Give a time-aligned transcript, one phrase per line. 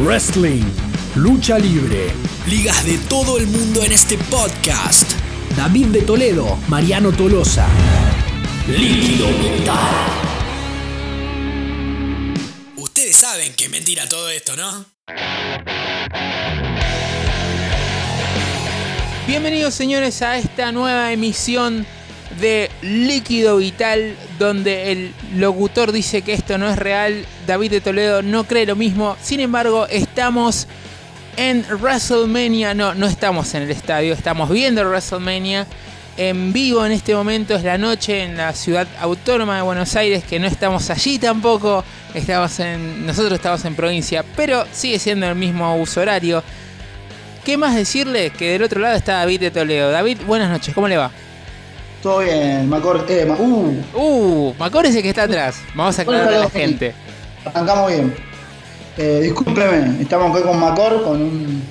[0.00, 0.64] wrestling,
[1.14, 2.12] lucha libre.
[2.48, 5.12] Ligas de todo el mundo en este podcast.
[5.56, 7.68] David de Toledo, Mariano Tolosa.
[8.66, 9.76] Líquido mental.
[12.76, 14.86] Ustedes saben que es mentira todo esto, ¿no?
[19.26, 21.86] Bienvenidos señores a esta nueva emisión
[22.40, 28.22] de Líquido Vital donde el locutor dice que esto no es real, David de Toledo
[28.22, 30.66] no cree lo mismo, sin embargo estamos
[31.36, 35.66] en WrestleMania, no, no estamos en el estadio, estamos viendo WrestleMania
[36.16, 40.24] en vivo en este momento, es la noche en la ciudad autónoma de Buenos Aires,
[40.24, 45.34] que no estamos allí tampoco, estamos en, nosotros estamos en provincia, pero sigue siendo el
[45.34, 46.42] mismo uso horario.
[47.44, 49.90] ¿Qué más decirle que del otro lado está David de Toledo?
[49.90, 51.10] David, buenas noches, ¿cómo le va?
[52.02, 53.04] Todo bien, Macor.
[53.08, 55.56] Eh, ma- uh, Uh, Macor es el que está atrás.
[55.74, 56.94] Vamos a aclarar a la gente.
[57.44, 58.14] arrancamos bien.
[58.98, 61.62] Eh, discúlpeme, estamos acá con Macor, con un-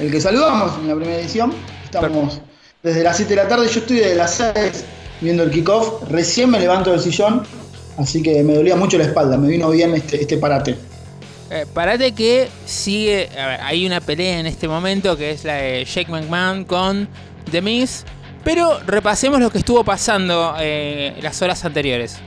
[0.00, 1.52] el que saludamos en la primera edición.
[1.84, 2.40] Estamos
[2.82, 4.84] desde las 7 de la tarde, yo estoy desde las 6
[5.20, 6.08] viendo el kickoff.
[6.10, 7.42] Recién me levanto del sillón,
[7.98, 10.76] así que me dolía mucho la espalda, me vino bien este, este parate.
[11.50, 13.28] Eh, parate que sigue.
[13.38, 17.08] a ver, hay una pelea en este momento que es la de Jake McMahon con
[17.50, 18.04] The Miz.
[18.44, 22.18] Pero repasemos lo que estuvo pasando eh, las horas anteriores.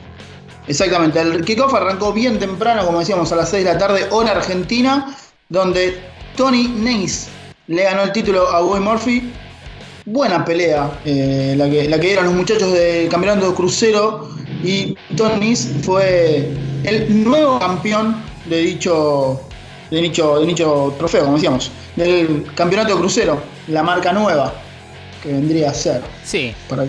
[0.67, 4.31] Exactamente, el kickoff arrancó bien temprano, como decíamos, a las 6 de la tarde, hora
[4.31, 5.15] argentina,
[5.47, 5.97] donde
[6.35, 7.29] Tony Nese
[7.67, 9.31] le ganó el título a Boy Murphy.
[10.05, 14.29] Buena pelea, eh, la, que, la dieron los muchachos del campeonato crucero
[14.63, 16.51] y Tony Nese fue
[16.83, 19.39] el nuevo campeón de dicho,
[19.91, 24.53] de dicho, de dicho trofeo, como decíamos, del campeonato crucero, la marca nueva
[25.21, 26.01] que vendría a ser.
[26.23, 26.85] Sí, Para...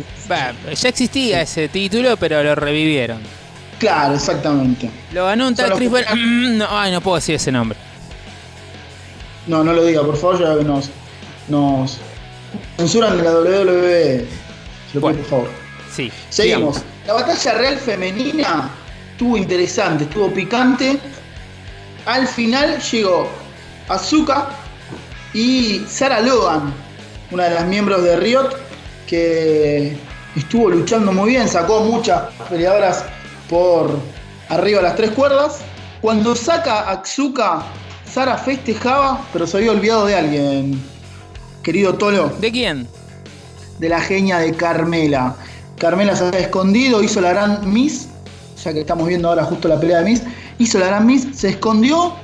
[0.75, 3.19] ya existía ese título, pero lo revivieron.
[3.79, 4.91] Claro, exactamente.
[5.13, 7.79] Lo ganó un tal Chris los- Mm, No, ay, no puedo decir ese nombre.
[9.47, 10.91] No, no lo diga, por favor, ya que nos,
[11.49, 11.99] nos
[12.77, 14.19] censuran de la WWE.
[14.19, 14.27] Se lo
[14.93, 15.19] pido, Bueno.
[15.21, 15.51] por favor.
[15.95, 16.13] Sí.
[16.29, 16.83] Seguimos.
[17.07, 18.71] La batalla real femenina
[19.13, 20.99] estuvo interesante, estuvo picante.
[22.05, 23.29] Al final llegó
[23.89, 24.49] Azuka
[25.33, 26.73] y Sarah Logan,
[27.31, 28.51] una de las miembros de Riot,
[29.07, 29.97] que
[30.37, 33.05] estuvo luchando muy bien, sacó muchas peleadoras
[33.49, 33.99] por
[34.49, 35.59] arriba de las tres cuerdas.
[36.01, 37.63] Cuando saca a Azuka,
[38.11, 40.83] Sara festejaba, pero se había olvidado de alguien,
[41.63, 42.89] querido Tolo ¿De quién?
[43.79, 45.37] de la genia de Carmela.
[45.79, 48.09] Carmela se había escondido, hizo la gran Miss,
[48.63, 50.23] ya que estamos viendo ahora justo la pelea de Miss,
[50.59, 52.15] hizo la gran Miss, se escondió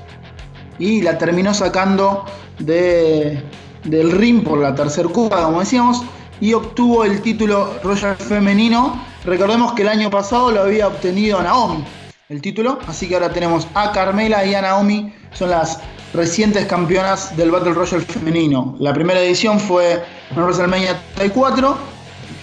[0.79, 2.25] y la terminó sacando
[2.59, 3.41] de,
[3.85, 6.03] del ring por la tercer cuba, como decíamos,
[6.41, 9.05] y obtuvo el título Royal Femenino.
[9.25, 11.85] Recordemos que el año pasado lo había obtenido Naomi,
[12.29, 15.79] el título, así que ahora tenemos a Carmela y a Naomi, son las
[16.13, 18.77] recientes campeonas del Battle Royale femenino.
[18.79, 21.77] La primera edición fue en WrestleMania 34,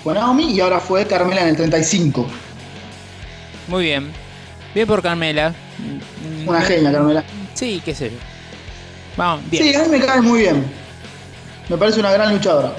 [0.03, 2.27] fue Naomi, y ahora fue Carmela en el 35.
[3.67, 4.11] Muy bien.
[4.73, 5.53] Bien por Carmela.
[6.45, 7.23] Una genia, Carmela.
[7.53, 8.17] Sí, qué sé yo.
[9.17, 9.63] Vamos, bien.
[9.63, 10.80] Sí, a mí me cae muy bien.
[11.71, 12.73] Me parece una gran luchadora.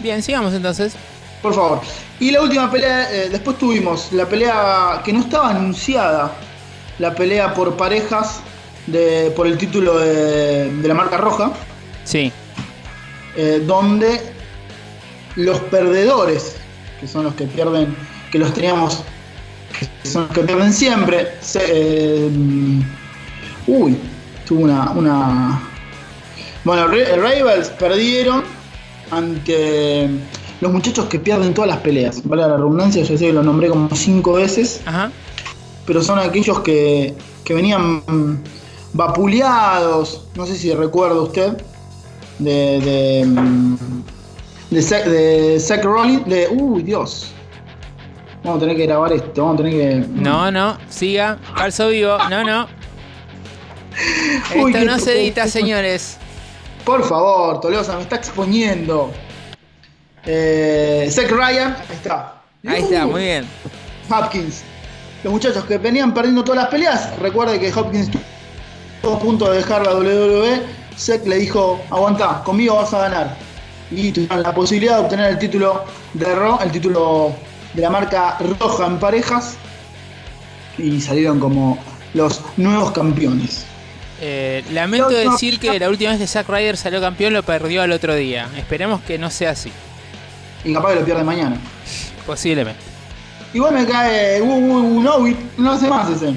[0.00, 0.94] Bien, sigamos entonces.
[1.40, 1.80] Por favor.
[2.18, 6.32] Y la última pelea, eh, después tuvimos la pelea que no estaba anunciada,
[6.98, 8.40] la pelea por parejas
[8.88, 11.52] de, por el título de, de la marca roja,
[12.02, 12.32] Sí.
[13.36, 14.20] eh, donde
[15.36, 16.56] los perdedores,
[17.00, 17.94] que son los que pierden,
[18.32, 19.04] que los teníamos,
[20.02, 22.30] que son los que pierden siempre, se, eh,
[23.68, 23.96] uy,
[24.44, 25.62] tuvo una, una...
[26.66, 28.42] Bueno, Ri- Rivals perdieron
[29.12, 30.08] ante
[30.60, 32.20] los muchachos que pierden todas las peleas.
[32.24, 35.12] Vale la redundancia, yo sé que lo nombré como cinco veces, Ajá.
[35.86, 38.02] pero son aquellos que, que venían
[38.94, 41.52] vapuleados, no sé si recuerda usted,
[42.40, 43.76] de, de,
[44.70, 47.28] de, Zack- de Rollins, de, uy Dios,
[48.42, 50.08] vamos a tener que grabar esto, vamos a tener que...
[50.08, 51.38] No, no, siga.
[51.54, 52.18] Falso vivo.
[52.28, 52.66] No, no.
[54.62, 56.18] Uy, Esto no se edita, señores.
[56.86, 59.10] Por favor, Tolosa, me está exponiendo.
[60.24, 62.34] Eh, Zack Ryan, ahí está.
[62.64, 63.48] Ahí está, Uh, muy bien.
[64.08, 64.62] Hopkins.
[65.24, 69.56] Los muchachos que venían perdiendo todas las peleas, recuerde que Hopkins estuvo a punto de
[69.58, 70.62] dejar la WWE.
[70.96, 73.36] Zack le dijo, aguantá, conmigo vas a ganar.
[73.90, 75.82] Y tuvieron la posibilidad de obtener el título
[76.14, 77.32] de Raw, el título
[77.74, 79.56] de la marca roja en parejas.
[80.78, 81.78] Y salieron como
[82.14, 83.66] los nuevos campeones.
[84.20, 87.42] Eh, lamento No, no, decir que la última vez que Zack Ryder salió campeón lo
[87.42, 88.48] perdió al otro día.
[88.56, 89.70] Esperemos que no sea así.
[90.64, 91.58] Y capaz que lo pierde mañana.
[92.26, 92.80] Posiblemente.
[93.52, 94.40] Igual me cae.
[94.42, 95.00] Uh,
[95.58, 96.34] no, hace más ese.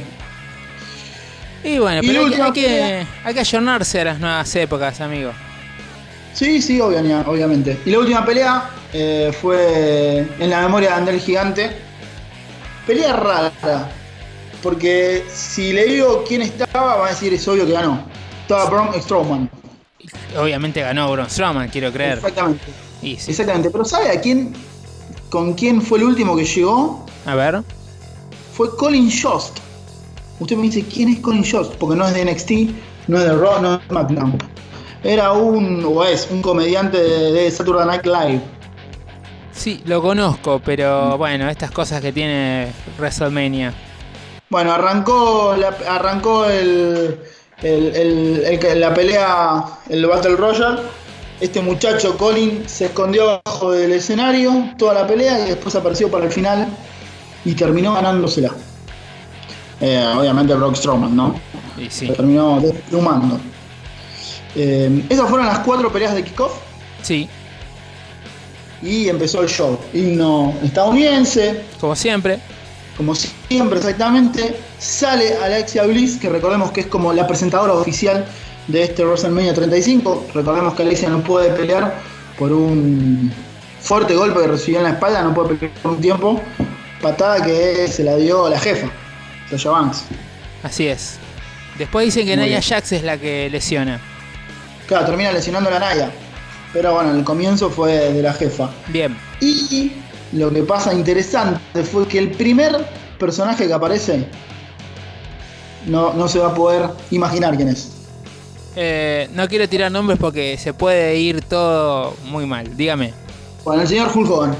[1.63, 5.31] Y bueno, Y pero hay, que, hay que ayornarse a las nuevas épocas, amigo.
[6.33, 7.79] Sí, sí, obvia- obviamente.
[7.85, 11.71] Y la última pelea eh, fue en la memoria de André el Gigante.
[12.87, 13.89] Pelea rara.
[14.61, 18.03] Porque si le digo quién estaba, va a decir es obvio que ganó.
[18.41, 19.49] Estaba Braun Strowman.
[20.37, 22.17] Obviamente ganó Braun Strowman, quiero creer.
[22.17, 22.65] Exactamente.
[23.01, 23.31] Y sí.
[23.31, 23.69] Exactamente.
[23.69, 24.53] Pero ¿sabe a quién?
[25.29, 27.05] ¿Con quién fue el último que llegó?
[27.25, 27.61] A ver.
[28.53, 29.59] Fue Colin Jost.
[30.39, 31.75] Usted me dice, ¿quién es Colin Jost?
[31.75, 32.51] Porque no es de NXT,
[33.07, 34.37] no es de Raw, no es de SmackDown.
[35.03, 38.41] Era un, o es, un comediante de, de Saturday Night Live.
[39.53, 43.73] Sí, lo conozco, pero bueno, estas cosas que tiene WrestleMania.
[44.49, 47.19] Bueno, arrancó, la- arrancó el,
[47.61, 50.79] el- el- el que- la pelea, el Battle Royale.
[51.39, 56.25] Este muchacho Colin se escondió abajo del escenario toda la pelea y después apareció para
[56.25, 56.67] el final
[57.45, 58.51] y terminó ganándosela.
[59.79, 61.39] Eh, obviamente Brock Strowman, ¿no?
[61.77, 62.07] Y sí.
[62.09, 63.39] Terminó desplumando.
[64.55, 66.51] Eh, esas fueron las cuatro peleas de kickoff
[67.03, 67.29] Sí,
[68.81, 69.79] y empezó el show.
[69.93, 72.39] Himno estadounidense, como siempre.
[72.99, 74.59] Como siempre exactamente.
[74.77, 78.25] Sale Alexia Bliss, que recordemos que es como la presentadora oficial
[78.67, 80.27] de este WrestleMania 35.
[80.33, 81.95] Recordemos que Alexia no puede pelear
[82.37, 83.31] por un
[83.79, 86.41] fuerte golpe que recibió en la espalda, no puede pelear por un tiempo.
[87.01, 88.89] Patada que se la dio la jefa,
[89.49, 90.03] Sasha Banks.
[90.63, 91.15] Así es.
[91.77, 92.61] Después dicen que Muy bien.
[92.61, 94.01] Jax es la que lesiona.
[94.87, 96.11] Claro, termina lesionando a la Naya.
[96.73, 98.69] Pero bueno, el comienzo fue de la jefa.
[98.89, 99.17] Bien.
[99.39, 99.93] Y
[100.33, 102.85] lo que pasa interesante fue que el primer
[103.17, 104.27] personaje que aparece
[105.85, 107.91] no, no se va a poder imaginar quién es.
[108.75, 112.77] Eh, no quiero tirar nombres porque se puede ir todo muy mal.
[112.77, 113.13] Dígame.
[113.63, 114.55] Bueno, el señor Hulk Hogan.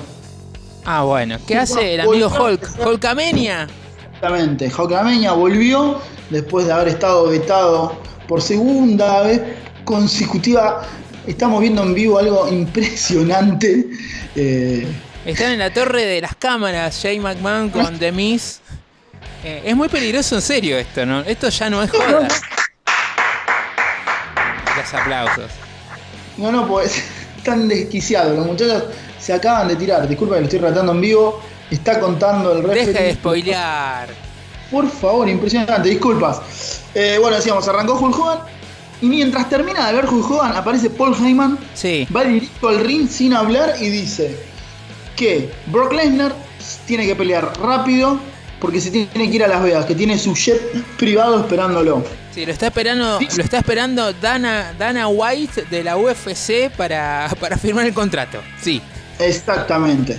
[0.86, 1.38] Ah, bueno.
[1.48, 2.86] ¿Qué hace el amigo Hulk?
[2.86, 3.68] Hulkamania.
[4.06, 4.72] Exactamente.
[4.76, 6.00] Hulkamania volvió
[6.30, 7.94] después de haber estado vetado
[8.28, 9.42] por segunda vez
[9.86, 10.82] consecutiva.
[11.28, 13.88] Estamos viendo en vivo algo impresionante.
[14.36, 14.88] Eh,
[15.30, 18.62] Están en la torre de las cámaras, Jay McMahon con The Miz.
[19.44, 21.20] Eh, es muy peligroso en serio esto, ¿no?
[21.22, 22.28] Esto ya no es joda.
[24.76, 25.52] Los aplausos.
[26.38, 27.04] No, no, pues
[27.44, 28.36] tan desquiciado.
[28.36, 28.86] Los muchachos
[29.20, 30.08] se acaban de tirar.
[30.08, 31.42] Disculpa que lo estoy tratando en vivo.
[31.70, 32.86] Está contando el referee.
[32.88, 34.10] Deja de spoilear.
[34.72, 35.90] Por favor, impresionante.
[35.90, 36.82] Disculpas.
[36.96, 38.40] Eh, bueno, decíamos, arrancó Hulk Hogan.
[39.04, 41.60] Y mientras termina de ver Hulk Hogan, aparece Paul Heyman.
[41.76, 42.08] Sí.
[42.14, 44.49] Va directo al ring sin hablar y dice
[45.20, 46.34] que Brock Lesnar
[46.88, 48.18] tiene que pelear rápido
[48.62, 50.60] porque se tiene que ir a Las Vegas, que tiene su jet
[50.98, 52.04] privado esperándolo.
[52.34, 57.58] Sí, lo está esperando, lo está esperando Dana, Dana White de la UFC para, para
[57.58, 58.40] firmar el contrato.
[58.62, 58.82] Sí.
[59.20, 60.18] Exactamente.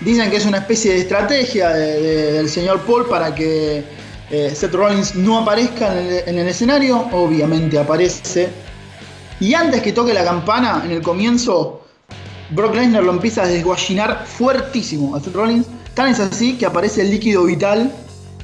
[0.00, 3.84] Dicen que es una especie de estrategia de- de- del señor Paul para que
[4.30, 6.96] eh, Seth Rollins no aparezca en el, en el escenario.
[7.12, 8.48] Obviamente aparece.
[9.40, 11.81] Y antes que toque la campana, en el comienzo,
[12.54, 15.66] Brock Lesnar lo empieza a desguayinar fuertísimo a Seth Rollins.
[15.94, 17.92] Tan es así que aparece el líquido vital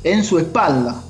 [0.04, 1.02] en su espalda.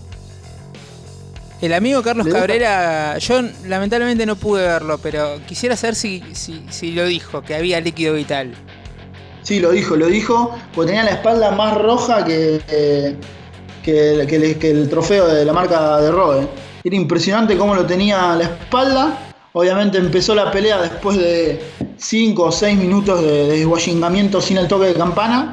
[1.60, 6.92] El amigo Carlos Cabrera, yo lamentablemente no pude verlo, pero quisiera saber si, si, si
[6.92, 8.54] lo dijo, que había líquido vital.
[9.42, 13.16] Sí, lo dijo, lo dijo, porque tenía la espalda más roja que, eh,
[13.82, 16.48] que, que el, que el trofeo de la marca de Roe.
[16.84, 19.27] Era impresionante cómo lo tenía la espalda.
[19.60, 21.60] Obviamente empezó la pelea después de
[21.96, 25.52] 5 o 6 minutos de, de desguayingamiento sin el toque de campana.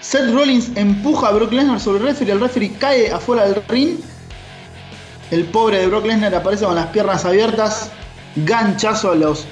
[0.00, 4.00] Seth Rollins empuja a Brock Lesnar sobre el referee, el referee cae afuera del ring.
[5.30, 7.92] El pobre de Brock Lesnar aparece con las piernas abiertas,
[8.34, 9.44] ganchazo a, los,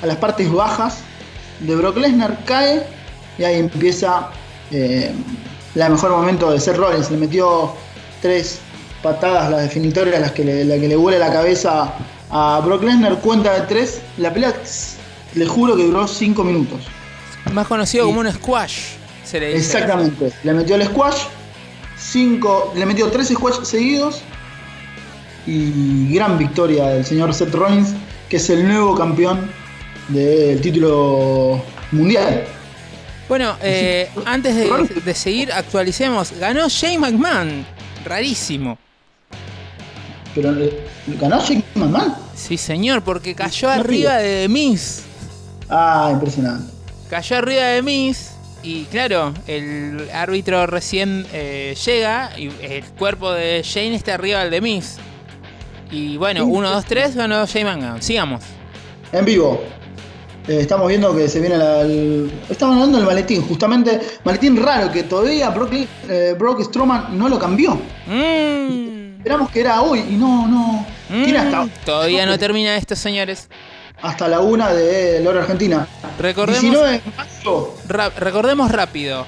[0.00, 0.98] a las partes bajas
[1.58, 2.86] de Brock Lesnar, cae
[3.38, 4.30] y ahí empieza
[4.70, 5.12] eh,
[5.74, 7.10] la mejor momento de Seth Rollins.
[7.10, 7.74] Le metió
[8.20, 8.60] tres
[9.02, 11.92] patadas, las definitorias, las que le, la que le vuela la cabeza
[12.32, 14.00] a Brock Lesnar, cuenta de tres.
[14.18, 14.52] La pelea,
[15.34, 16.80] le juro que duró cinco minutos.
[17.52, 18.10] Más conocido Sí.
[18.10, 18.78] como un squash,
[19.24, 19.58] se le dice.
[19.58, 20.32] Exactamente.
[20.42, 21.18] Le metió el squash,
[21.98, 24.22] cinco, le metió tres squash seguidos
[25.46, 27.90] y gran victoria del señor Seth Rollins,
[28.28, 29.50] que es el nuevo campeón
[30.08, 32.44] del título mundial.
[33.28, 34.68] Bueno, eh, antes de,
[35.04, 36.32] de seguir, actualicemos.
[36.38, 37.64] Ganó Jay McMahon.
[38.04, 38.78] Rarísimo.
[40.34, 40.52] Pero
[41.20, 42.14] ganó Jake McMahon.
[42.34, 45.02] Sí, señor, porque cayó arriba de Miz.
[45.68, 46.72] Ah, impresionante.
[47.10, 48.30] Cayó arriba de Miz.
[48.62, 54.50] Y claro, el árbitro recién eh, llega y el cuerpo de Shane está arriba del
[54.50, 54.96] de Miz.
[55.90, 58.00] Y bueno, 1, 2, 3, ganó Jay McMahon.
[58.00, 58.42] Sigamos.
[59.12, 59.62] En vivo.
[60.48, 64.00] Eh, estamos viendo que se viene la, el, Estamos hablando del maletín, justamente.
[64.24, 65.72] Maletín raro que todavía Brock,
[66.08, 67.78] eh, Brock Strowman no lo cambió.
[68.06, 69.11] Mm.
[69.22, 70.84] Esperamos que era hoy y no, no.
[71.06, 73.48] Tiene hasta, Mm, Todavía no termina esto, señores.
[74.02, 75.86] hasta la una de la hora argentina.
[76.18, 77.76] Recordemos, 19 de marzo.
[78.16, 79.24] recordemos rápido.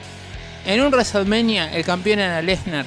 [0.66, 2.86] En un WrestleMania el campeón era Lesnar.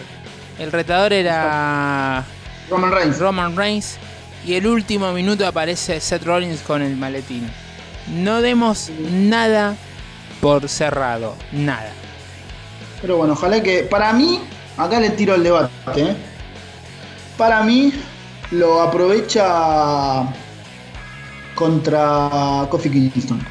[0.60, 2.26] El retador era
[2.70, 3.20] Roman Reigns.
[3.20, 3.98] Roman Reigns.
[4.46, 7.50] Y el último minuto aparece Seth Rollins con el maletín.
[8.14, 9.76] No demos nada
[10.42, 11.36] por cerrado.
[11.54, 11.92] Nada.
[13.02, 13.84] Pero bueno, ojalá que.
[13.84, 14.42] Para mí,
[14.76, 15.72] acá le tiro el debate.
[15.96, 16.16] ¿eh?
[17.38, 17.94] Para mí,
[18.52, 20.24] lo aprovecha
[21.56, 23.46] contra Kofi Kingston.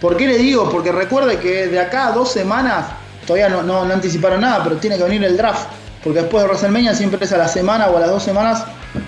[0.00, 0.70] ¿Por qué le digo?
[0.70, 2.86] Porque recuerde que de acá a dos semanas,
[3.26, 5.68] todavía no, no- no anticiparon nada, pero tiene que venir el draft.
[6.02, 8.64] Porque después de WrestleMania siempre es a la semana o a las dos semanas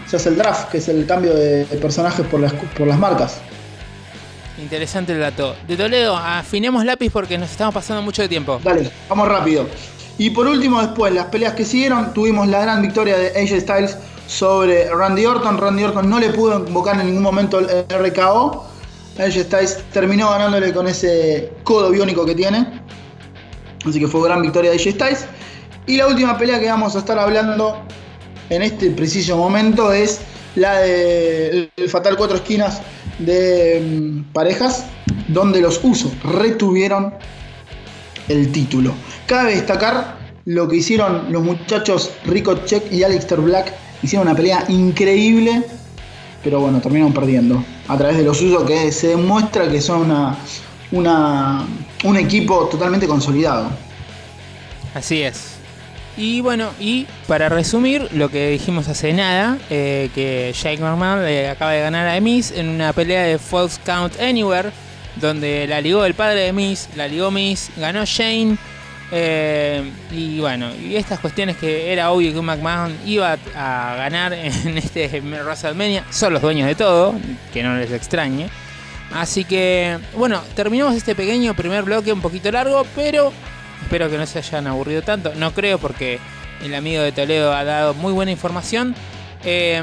[0.06, 2.98] se hace el draft, que es el cambio de, de personajes por las, por las
[2.98, 3.38] marcas.
[4.60, 5.56] Interesante el dato.
[5.66, 8.60] De Toledo, afinemos lápiz porque nos estamos pasando mucho de tiempo.
[8.62, 9.66] Dale, vamos rápido.
[10.22, 13.96] Y por último, después, las peleas que siguieron, tuvimos la gran victoria de AJ Styles
[14.28, 15.58] sobre Randy Orton.
[15.58, 18.64] Randy Orton no le pudo invocar en ningún momento el RKO.
[19.18, 22.64] AJ Styles terminó ganándole con ese codo biónico que tiene.
[23.84, 25.26] Así que fue gran victoria de AJ Styles.
[25.88, 27.82] Y la última pelea que vamos a estar hablando
[28.48, 30.20] en este preciso momento es
[30.54, 32.80] la de el Fatal Cuatro Esquinas
[33.18, 34.84] de mm, parejas,
[35.26, 37.12] donde los usos retuvieron
[38.28, 38.94] el título.
[39.26, 43.72] Cabe destacar lo que hicieron los muchachos Rico Check y Aleister Black.
[44.02, 45.62] Hicieron una pelea increíble,
[46.42, 47.64] pero bueno, terminaron perdiendo.
[47.88, 50.36] A través de los usos que se demuestra que son una,
[50.90, 51.64] una,
[52.04, 53.68] un equipo totalmente consolidado.
[54.94, 55.52] Así es.
[56.16, 61.48] Y bueno, y para resumir lo que dijimos hace nada, eh, que Jake McMahon le
[61.48, 64.70] acaba de ganar a Miz en una pelea de False Count Anywhere,
[65.16, 68.56] donde la ligó el padre de Miz, la ligó Miz, ganó Shane.
[69.10, 74.78] eh, y bueno, y estas cuestiones que era obvio que McMahon iba a ganar en
[74.78, 77.14] este WrestleMania, son los dueños de todo,
[77.52, 78.48] que no les extrañe.
[79.14, 83.30] Así que, bueno, terminamos este pequeño primer bloque un poquito largo, pero
[83.82, 85.34] Espero que no se hayan aburrido tanto.
[85.34, 86.18] No creo porque
[86.62, 88.94] el amigo de Toledo ha dado muy buena información.
[89.44, 89.82] Eh,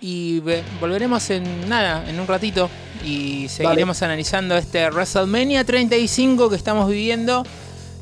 [0.00, 2.68] y ve- volveremos en nada, en un ratito.
[3.04, 7.44] Y seguiremos analizando este WrestleMania 35 que estamos viviendo.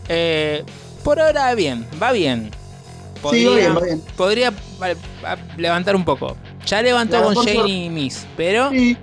[0.09, 0.65] Eh,
[1.05, 2.51] por ahora bien, va bien.
[3.31, 4.03] Sí, va bien, va bien.
[4.17, 4.53] podría
[5.57, 6.37] levantar un poco.
[6.67, 8.97] Ya levantó con Shane y Miss, pero Sí,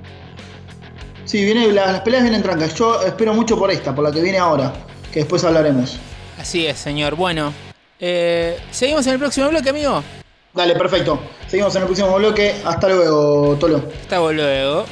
[1.25, 2.73] sí viene, la- las peleas vienen trancas.
[2.75, 4.73] Yo espero mucho por esta, por la que viene ahora,
[5.11, 5.97] que después hablaremos.
[6.39, 7.15] así es, señor.
[7.15, 7.53] Bueno,
[7.99, 10.03] eh, seguimos en el próximo bloque, amigo.
[10.53, 11.19] Dale, perfecto.
[11.47, 12.55] Seguimos en el próximo bloque.
[12.63, 13.83] Hasta luego, Tolo.
[14.01, 14.85] Hasta luego.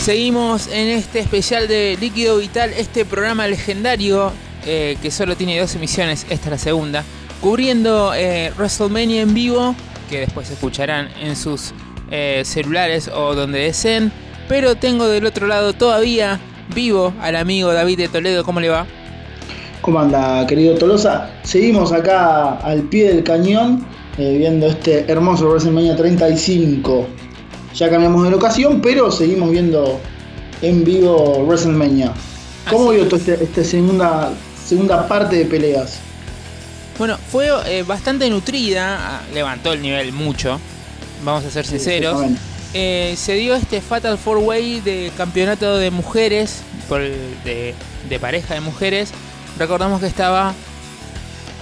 [0.00, 4.32] Seguimos en este especial de Líquido Vital, este programa legendario
[4.64, 7.04] eh, que solo tiene dos emisiones, esta es la segunda,
[7.42, 9.74] cubriendo eh, WrestleMania en vivo,
[10.08, 11.74] que después escucharán en sus
[12.10, 14.10] eh, celulares o donde deseen.
[14.48, 16.40] Pero tengo del otro lado todavía
[16.74, 18.86] vivo al amigo David de Toledo, ¿cómo le va?
[19.82, 21.30] ¿Cómo anda, querido Tolosa?
[21.42, 23.86] Seguimos acá al pie del cañón,
[24.16, 27.06] eh, viendo este hermoso WrestleMania 35.
[27.74, 30.00] Ya cambiamos de locación, pero seguimos viendo
[30.62, 32.12] en vivo WrestleMania.
[32.70, 34.32] ¿Cómo Así vio esta esta segunda,
[34.64, 36.00] segunda parte de peleas?
[36.98, 40.58] Bueno, fue eh, bastante nutrida, ah, levantó el nivel mucho,
[41.24, 42.20] vamos a ser sinceros.
[42.74, 47.74] Eh, se dio este Fatal 4-Way de campeonato de mujeres, por de,
[48.08, 49.10] de pareja de mujeres.
[49.58, 50.54] Recordamos que estaba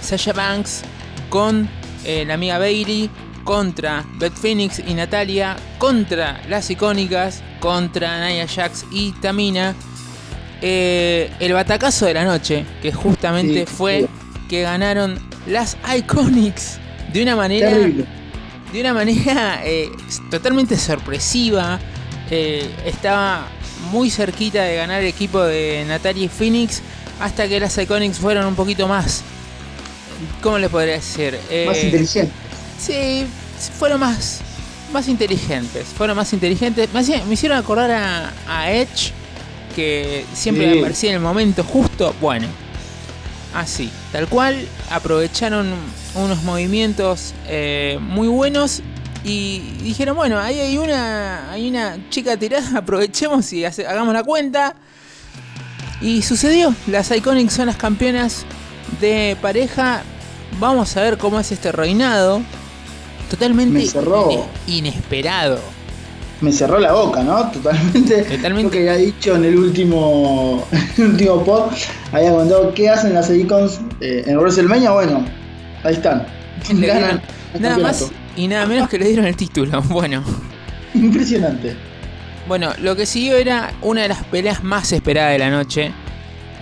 [0.02, 0.82] Sasha Banks
[1.28, 1.68] con
[2.04, 3.08] eh, la amiga Bailey
[3.44, 9.74] contra Beth Phoenix y Natalia, contra las icónicas, contra Nia Jax y Tamina.
[10.62, 14.08] Eh, el batacazo de la noche, que justamente Sí, fue sí.
[14.48, 16.78] que ganaron las Iconics
[17.12, 18.06] de una manera Terrible.
[18.76, 19.90] De una manera eh,
[20.30, 21.78] totalmente sorpresiva.
[22.30, 23.46] Eh, estaba
[23.90, 26.82] muy cerquita de ganar el equipo de Natalia y Phoenix
[27.20, 29.22] hasta que las Iconics fueron un poquito más.
[30.42, 31.38] ¿Cómo le podría decir?
[31.50, 32.32] Eh, Más inteligente.
[32.78, 33.26] Sí,
[33.78, 34.40] fueron más,
[34.92, 35.86] más inteligentes.
[35.96, 36.92] Fueron más inteligentes.
[36.92, 39.12] Me, hacían- me hicieron acordar a, a Edge,
[39.74, 40.78] que siempre Sí.
[40.80, 42.14] aparecía en el momento justo.
[42.20, 42.46] Bueno,
[43.60, 44.66] así, tal cual.
[44.90, 45.72] Aprovecharon
[46.14, 48.82] unos movimientos eh, muy buenos.
[49.24, 54.22] Y dijeron, bueno, ahí hay una, hay una chica tirada, aprovechemos y hace- hagamos la
[54.22, 54.74] cuenta.
[56.00, 58.44] Y sucedió, las Iconics son las campeonas
[59.00, 60.02] de pareja
[60.60, 62.40] vamos a ver cómo es este reinado.
[63.30, 63.80] Totalmente
[64.66, 65.60] inesperado.
[66.40, 67.50] Me cerró la boca, ¿no?
[67.52, 68.22] Totalmente.
[68.22, 68.62] Totalmente.
[68.62, 71.72] Lo que había dicho en el último, en el último pod,
[72.12, 74.90] había comentado qué hacen las Edicons eh, en WrestleMania.
[74.92, 75.24] Bueno,
[75.82, 76.26] ahí están.
[76.74, 77.22] Le Ganan
[77.58, 79.82] nada más y nada menos que le dieron el título.
[79.88, 80.22] Bueno,
[80.94, 81.76] Impresionante.
[82.48, 85.92] bueno, lo que siguió era una de las peleas más esperadas de la noche,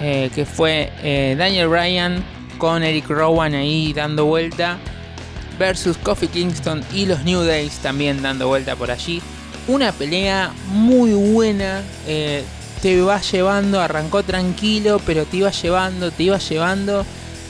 [0.01, 2.25] eh, que fue eh, Daniel Bryan
[2.59, 4.79] con Eric Rowan ahí dando vuelta
[5.59, 9.21] versus Kofi Kingston y los New Days también dando vuelta por allí.
[9.67, 12.45] Una pelea muy buena, eh,
[12.83, 17.07] te va llevando, arrancó tranquilo, pero te iba llevando, te iba llevando.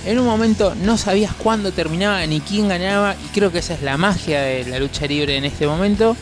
[0.07, 3.83] En un momento no sabías cuándo terminaba ni quién ganaba y creo que esa es
[3.83, 6.17] la magia de la lucha libre en este momento.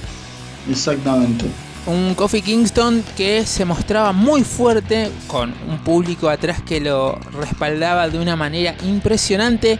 [0.70, 1.44] Exactamente.
[1.84, 8.08] Un Kofi Kingston que se mostraba muy fuerte, con un público atrás que lo respaldaba
[8.08, 9.78] de una manera impresionante,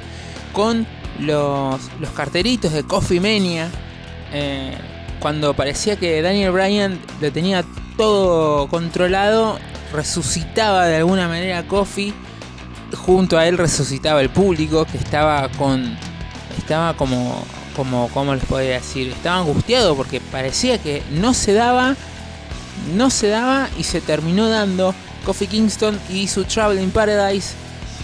[0.52, 0.86] con
[1.20, 3.70] los, los carteritos de Coffee Mania.
[4.32, 4.76] eh,
[5.22, 7.64] cuando parecía que Daniel Bryan lo tenía
[7.96, 9.56] todo controlado,
[9.92, 12.12] resucitaba de alguna manera Kofi.
[12.96, 15.96] Junto a él resucitaba el público que estaba con.
[16.58, 17.42] Estaba como.
[17.76, 19.08] como ¿Cómo les podría decir?
[19.08, 21.94] Estaba angustiado porque parecía que no se daba.
[22.96, 24.92] No se daba y se terminó dando.
[25.24, 27.54] Kofi Kingston y su Traveling Paradise.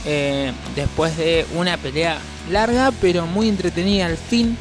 [0.07, 2.19] eh, después de una pelea
[2.51, 4.57] larga pero muy entretenida al fin.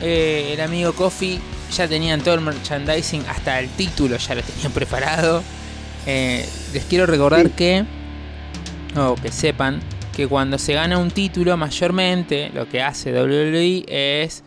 [0.00, 1.38] eh, el amigo Kofi
[1.76, 5.42] ya tenían todo el merchandising, hasta el título ya lo tenían preparado.
[6.06, 7.52] Eh, les quiero recordar Sí.
[7.56, 7.84] que,
[8.96, 9.80] o que sepan,
[10.14, 14.42] que cuando se gana un título, mayormente lo que hace WWE es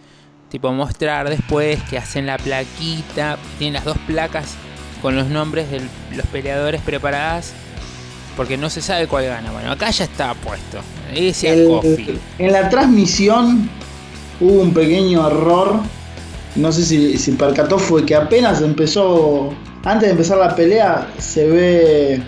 [0.49, 4.53] tipo mostrar después que hacen la plaquita, tienen las dos placas
[5.01, 5.81] con los nombres de
[6.15, 7.53] los peleadores preparadas,
[8.37, 9.51] porque no se sabe cuál gana.
[9.51, 10.79] Bueno, acá ya está puesto.
[11.13, 13.69] Decía El- en la transmisión
[14.39, 15.79] hubo un pequeño error.
[16.55, 21.47] No sé si, si percató, fue que apenas empezó, antes de empezar la pelea, se
[21.47, 22.21] ve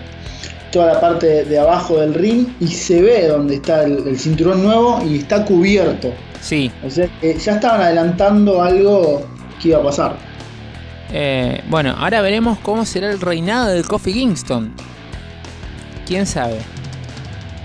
[0.71, 4.63] toda la parte de abajo del ring y se ve donde está el, el cinturón
[4.63, 6.13] nuevo y está cubierto.
[6.41, 9.25] Sí, O sea ya estaban adelantando algo
[9.61, 10.17] que iba a pasar.
[11.11, 14.73] Eh, bueno, ahora veremos cómo será el reinado de Kofi Kingston.
[16.05, 16.57] ¿Quién sabe?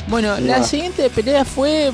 [0.08, 1.90] Bueno, la siguiente pelea fue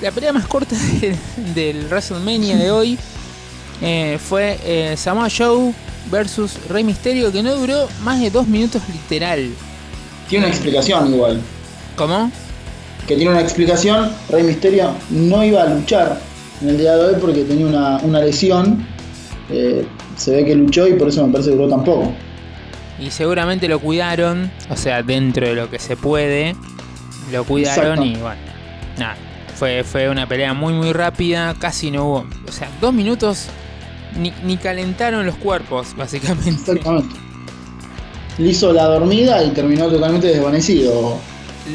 [0.00, 1.16] la pelea más corta de-
[1.54, 2.98] del WrestleMania de hoy.
[3.82, 5.74] Eh, fue eh, Samoa Joe
[6.10, 9.50] versus Rey Mysterio que no duró más de dos minutos literal.
[10.28, 11.40] Tiene una explicación igual.
[11.96, 12.30] ¿Cómo?
[13.06, 14.10] que tiene una explicación.
[14.28, 16.18] Rey Misterio no iba a luchar
[16.60, 18.86] en el día de hoy porque tenía una, una lesión.
[19.50, 19.84] Eh,
[20.16, 22.12] se ve que luchó y por eso me parece que duró tan poco.
[22.98, 26.54] Y seguramente lo cuidaron, o sea, dentro de lo que se puede,
[27.32, 28.40] lo cuidaron y bueno,
[28.96, 29.16] nada.
[29.56, 33.48] Fue, fue una pelea muy muy rápida, casi no hubo, o sea, dos minutos
[34.16, 36.50] ni, ni calentaron los cuerpos, básicamente.
[36.50, 37.14] Exactamente.
[38.38, 41.18] Le hizo la dormida y terminó totalmente desvanecido.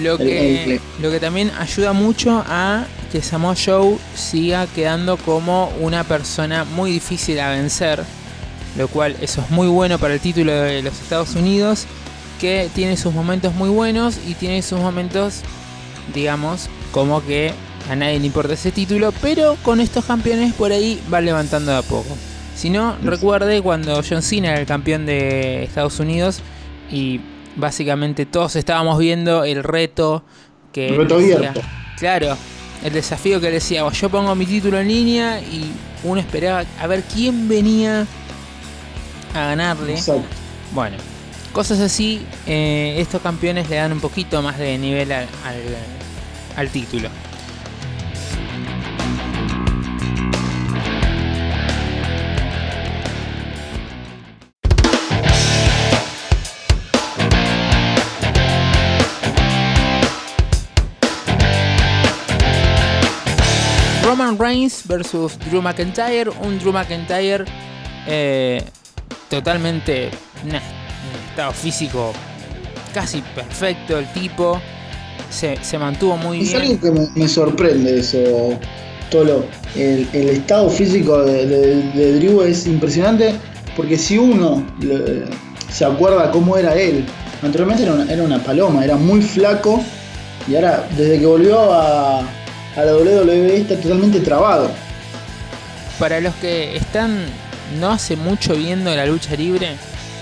[0.02, 5.69] Lo que, el- lo que también ayuda mucho a que Samoa Joe siga quedando como
[5.80, 8.04] una persona muy difícil a vencer.
[8.78, 11.86] Lo cual eso es muy bueno para el título de los Estados Unidos.
[12.41, 15.41] Que tiene sus momentos muy buenos y tiene sus momentos,
[16.13, 17.52] digamos, como que
[17.89, 19.13] a nadie le importa ese título.
[19.21, 22.15] Pero con estos campeones por ahí va levantando de a poco.
[22.56, 26.39] Si no, recuerde cuando John Cena era el campeón de Estados Unidos
[26.91, 27.21] y
[27.56, 30.23] básicamente todos estábamos viendo el reto
[30.73, 31.36] que El reto decía.
[31.38, 31.62] abierto.
[32.00, 32.38] Claro,
[32.84, 35.71] el desafío que decía, "Oh, yo pongo mi título en línea y
[36.04, 38.06] uno esperaba a ver quién venía
[39.34, 39.93] a ganarle.
[39.93, 40.23] Exacto.
[40.73, 40.97] Bueno,
[41.54, 45.62] cosas así, eh, estos campeones le dan un poquito más de nivel al, al,
[46.56, 47.10] al título.
[64.28, 66.30] Roman Reigns versus Drew McIntyre.
[66.42, 67.46] Un Drew McIntyre
[68.08, 68.62] eh,
[69.30, 70.10] totalmente
[70.46, 72.13] nah, en estado físico
[72.94, 74.60] casi perfecto el tipo.
[75.30, 76.62] Se, se mantuvo muy Es bien.
[76.62, 78.58] algo que me, me sorprende eso,
[79.10, 79.46] Tolo.
[79.76, 83.34] El, el estado físico de, de- de Drew es impresionante
[83.76, 85.26] porque si uno le-
[85.72, 87.06] se acuerda cómo era él,
[87.44, 89.84] anteriormente era una, era una paloma, era muy flaco
[90.50, 92.22] y ahora desde que volvió a,
[92.78, 94.70] a la WWE está totalmente trabado.
[96.00, 97.26] Para los que están
[97.80, 99.76] no hace mucho viendo la lucha libre,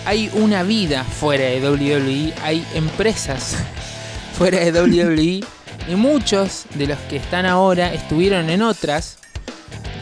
[0.06, 3.58] hay una vida fuera de WWE, hay empresas
[4.38, 5.44] fuera de WWE
[5.88, 9.18] y muchos de los que están ahora estuvieron en otras.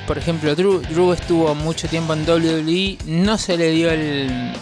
[0.05, 4.53] Por ejemplo, Drew, Drew estuvo mucho tiempo en WWE, no se le dio el,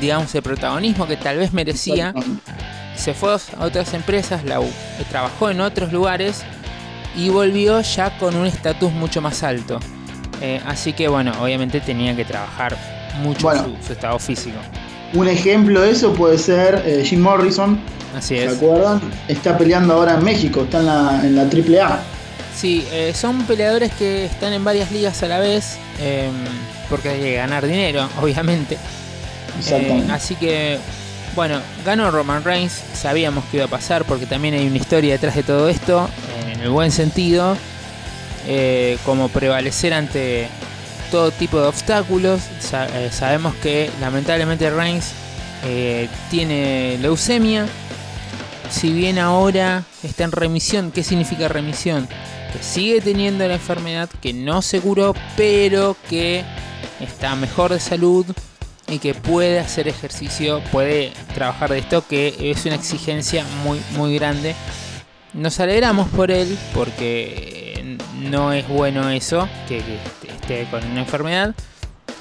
[0.00, 2.12] digamos, el protagonismo que tal vez merecía.
[2.94, 4.60] Se fue a otras empresas, la,
[5.10, 6.44] trabajó en otros lugares
[7.16, 9.80] y volvió ya con un estatus mucho más alto.
[10.40, 12.76] Eh, así que bueno, obviamente tenía que trabajar
[13.22, 13.50] mucho
[13.84, 14.58] su, estado físico.
[15.14, 17.80] Un ejemplo de eso puede ser eh, Jim Morrison.
[18.14, 18.52] Así es.
[18.52, 19.00] ¿Se acuerdan?
[19.28, 22.00] Está peleando ahora en México, está en la, en la AAA.
[22.54, 25.78] Sí, eh, son peleadores que están en varias ligas a la vez,
[26.88, 28.78] porque hay que ganar dinero, obviamente.
[29.58, 30.12] Exactamente.
[30.12, 30.78] así que,
[31.34, 35.34] bueno, ganó Roman Reigns, sabíamos que iba a pasar, porque también hay una historia detrás
[35.34, 36.08] de todo esto,
[36.56, 37.56] en el buen sentido.
[38.48, 40.46] Eh, como prevalecer ante
[41.10, 42.42] todo tipo de obstáculos.
[42.72, 45.12] Eh, sabemos que lamentablemente Reigns
[45.64, 47.66] eh, tiene leucemia.
[48.70, 52.08] Si bien ahora está en remisión, ¿qué significa remisión?
[52.52, 56.44] Que sigue teniendo la enfermedad, que no se curó, pero que
[57.00, 58.26] está mejor de salud
[58.88, 64.14] y que puede hacer ejercicio, puede trabajar de esto, que es una exigencia muy, muy
[64.14, 64.54] grande.
[65.36, 69.82] Nos alegramos por él porque no es bueno eso, que,
[70.26, 71.54] esté con una enfermedad.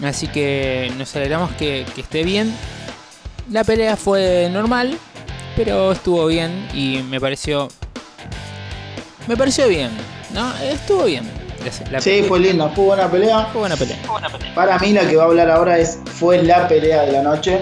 [0.03, 2.53] Así que nos alegramos que, esté bien.
[3.49, 4.97] La pelea fue normal,
[5.55, 7.69] pero estuvo bien y me pareció.
[9.27, 9.91] Me pareció bien,
[10.33, 10.53] ¿no?
[10.57, 11.23] Estuvo bien.
[11.99, 13.45] sí, fue linda, fue buena pelea.
[13.53, 13.97] Fue buena pelea.
[14.53, 17.61] Para mí la que va a hablar ahora es fue la pelea de la noche.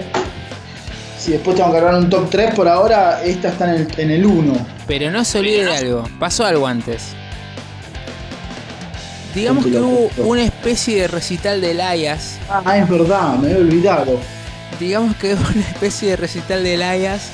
[1.24, 4.66] Si después tengo que agarrar un top 3 por ahora, esta está en el, 1.
[4.86, 7.14] Pero no se olvide de algo, pasó algo antes.
[9.34, 12.36] Digamos que hubo una especie de recital de Elias.
[12.50, 14.20] Ah, es verdad, me he olvidado.
[14.78, 17.30] Digamos que hubo una especie de recital de Elias.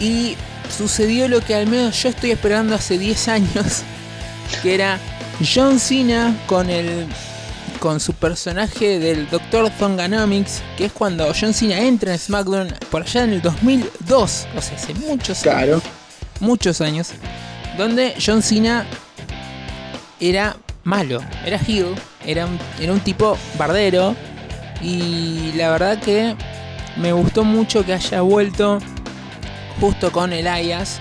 [0.00, 0.38] Y
[0.74, 3.82] sucedió lo que al menos yo estoy esperando hace 10 años.
[4.62, 4.98] Que era
[5.54, 7.06] John Cena con el.
[7.82, 9.68] Con su personaje del Dr.
[9.76, 10.62] Zonganomics.
[10.78, 14.46] Que es cuando John Cena entra en SmackDown por allá en el 2002.
[14.56, 15.74] O sea, hace muchos claro.
[15.74, 15.82] años.
[16.38, 17.10] Muchos años.
[17.76, 18.86] Donde John Cena
[20.20, 24.14] era malo, era heel, era un, era un tipo bardero
[24.80, 26.36] y la verdad que
[26.96, 28.78] me gustó mucho que haya vuelto
[29.80, 31.00] justo con Elias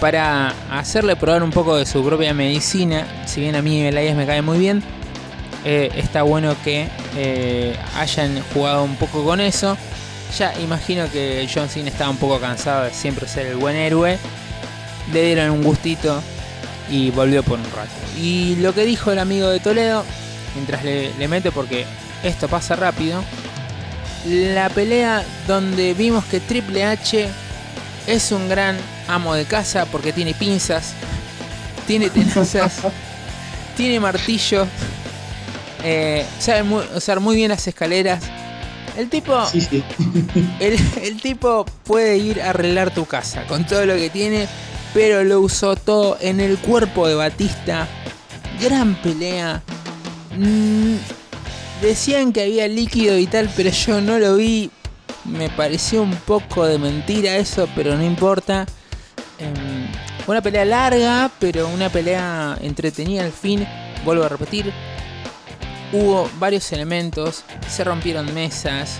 [0.00, 3.06] para hacerle probar un poco de su propia medicina.
[3.26, 4.82] Si bien a mí Elias me cae muy bien,
[5.64, 9.76] eh, está bueno que eh, hayan jugado un poco con eso.
[10.38, 14.18] Ya imagino que John Cena estaba un poco cansado de siempre ser el buen héroe.
[15.12, 16.22] Le dieron un gustito
[16.90, 17.90] y volvió por un rato.
[18.20, 20.04] Y lo que dijo el amigo de Toledo,
[20.54, 21.86] mientras le, mete porque
[22.22, 23.22] esto pasa rápido,
[24.26, 27.28] la pelea donde vimos que Triple H
[28.06, 28.76] es un gran
[29.08, 30.92] amo de casa porque tiene pinzas,
[31.86, 32.80] tiene tenazas,
[33.76, 34.66] tiene martillo,
[35.84, 36.62] eh, sabe
[36.96, 38.24] usar muy bien las escaleras.
[38.96, 39.36] El tipo,
[40.60, 44.46] El, el tipo puede ir a arreglar tu casa con todo lo que tiene
[44.94, 47.88] pero lo usó todo en el cuerpo de Batista.
[48.62, 49.60] Gran pelea.
[50.38, 50.94] Mm,
[51.82, 54.70] decían que había líquido y tal, pero yo no lo vi.
[55.24, 58.66] Me pareció un poco de mentira eso, pero no importa.
[59.38, 59.88] Em,
[60.28, 63.66] una pelea larga, pero una pelea entretenida al fin.
[64.04, 64.72] Vuelvo a repetir.
[65.94, 68.98] Hubo varios elementos, se rompieron mesas.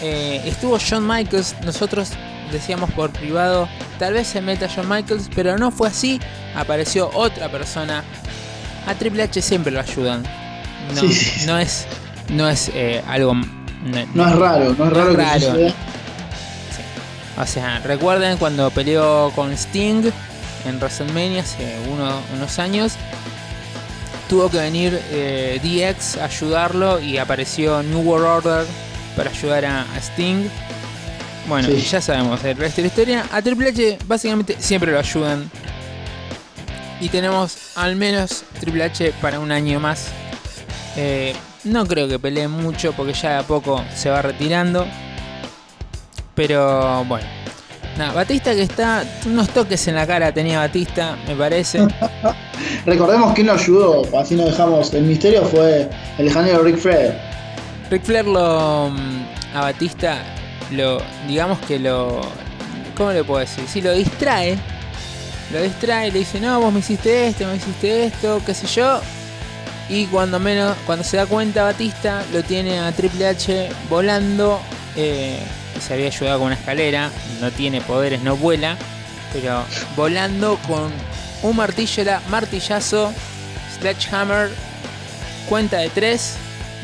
[0.00, 2.12] Eh, estuvo John Michaels, nosotros
[2.50, 6.18] decíamos por privado, tal vez se meta John Michaels, pero no fue así.
[6.54, 8.02] Apareció otra persona.
[8.86, 10.22] A Triple H siempre lo ayudan.
[11.46, 11.86] No, es,
[12.30, 13.34] no es eh, algo.
[13.34, 15.56] No, es raro, no es raro.
[15.56, 15.74] Que
[17.38, 20.10] O sea, recuerden cuando peleó con Sting
[20.64, 21.76] en WrestleMania hace
[22.34, 22.94] unos años.
[24.30, 28.66] Tuvo que venir eh, DX a ayudarlo y apareció New World Order
[29.14, 30.48] para ayudar a Sting
[31.50, 33.26] bueno, ya sabemos el resto de la historia.
[33.32, 35.50] A Triple H básicamente siempre lo ayudan.
[37.00, 40.08] Y tenemos al menos Triple H para un año más.
[40.96, 44.86] Eh, no creo que pelee mucho porque ya de a poco se va retirando.
[46.36, 47.39] Pero bueno.
[47.96, 49.04] Nada, Batista que está.
[49.26, 51.86] Unos toques en la cara tenía Batista, me parece.
[52.86, 54.92] Recordemos quién lo ayudó, así no dejamos.
[54.94, 57.18] El misterio fue el Rick Flair.
[57.90, 58.90] Rick Flair lo.
[58.90, 60.22] Mm, a Batista
[60.70, 62.20] lo, digamos que lo,
[62.96, 63.64] ¿cómo le puedo decir?
[63.66, 64.56] Si lo distrae,
[65.52, 69.00] lo distrae, le dice, no, vos me hiciste esto, me hiciste esto, qué sé yo.
[69.88, 74.60] Y cuando menos, cuando se da cuenta Batista, lo tiene a Triple H volando.
[74.96, 75.40] Eh,
[75.80, 78.76] se había ayudado con una escalera, no tiene poderes, no vuela,
[79.32, 79.64] pero
[79.96, 80.90] volando con
[81.42, 83.12] un martillo era martillazo,
[83.78, 84.50] sledgehammer,
[85.48, 86.36] cuenta de tres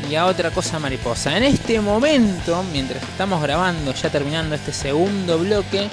[0.09, 1.37] y a otra cosa mariposa.
[1.37, 5.89] En este momento, mientras estamos grabando, ya terminando este segundo bloque,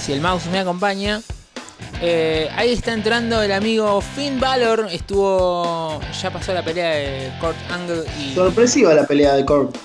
[0.00, 1.20] si el mouse me acompaña,
[2.00, 4.88] eh, ahí está entrando el amigo Finn Balor.
[4.90, 6.00] Estuvo.
[6.20, 8.34] Ya pasó la pelea de Kurt Angle y.
[8.34, 9.76] Sorpresiva la pelea de Kurt.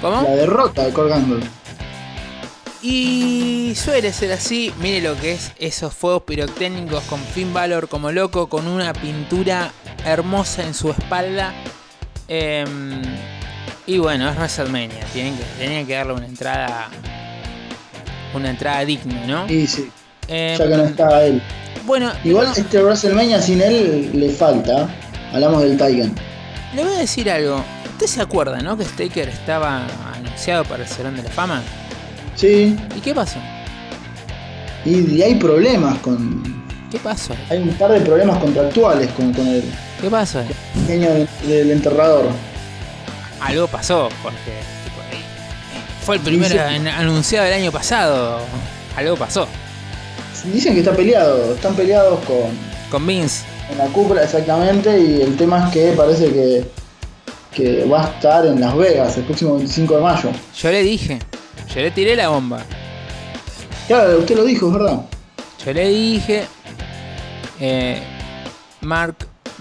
[0.00, 0.22] ¿Cómo?
[0.22, 1.57] La derrota de Kurt Angle.
[2.82, 4.72] Y suele ser así.
[4.80, 9.72] Mire lo que es esos fuegos pirotécnicos con Finn Balor como loco, con una pintura
[10.04, 11.52] hermosa en su espalda.
[12.28, 13.02] Em,
[13.86, 15.04] y bueno, es WrestleMania.
[15.12, 16.88] Tienen que, tenían que darle una entrada.
[18.34, 19.50] Una entrada digna, ¿no?
[19.50, 19.90] Y sí,
[20.28, 21.42] Em, ya que no estaba él.
[21.86, 24.88] Bueno, Igual no, este WrestleMania sin él le falta.
[25.32, 26.14] Hablamos del Tigan.
[26.74, 27.64] le voy a decir algo.
[27.92, 28.76] ¿Usted se acuerda, no?
[28.76, 31.62] Que Staker estaba anunciado para el Salón de la Fama.
[32.38, 33.38] Sí, ¿Y qué pasó?
[34.84, 36.42] y, y hay problemas con.
[36.90, 37.34] ¿Qué pasó?
[37.50, 39.62] Hay un par de problemas contractuales con, con el
[40.00, 40.40] ¿Qué pasó?
[40.74, 42.26] diseño del, del enterrador.
[43.40, 44.36] Algo pasó, porque
[44.84, 45.20] tipo, eh,
[46.04, 46.54] fue el primero
[46.96, 48.38] anunciado el año pasado.
[48.96, 49.46] Algo pasó.
[50.52, 52.36] Dicen que está peleado, están peleados con,
[52.90, 53.42] Con Vince.
[53.68, 56.64] con la cúpula exactamente y el tema es que parece que,
[57.52, 60.30] que va a estar en Las Vegas el próximo 25 de mayo.
[60.56, 61.18] Yo le dije.
[61.78, 62.58] Yo le tiré la bomba.
[63.86, 65.00] Claro, usted lo dijo, es verdad.
[65.64, 66.44] Yo le dije.
[67.60, 68.02] eh,
[68.80, 69.14] Mark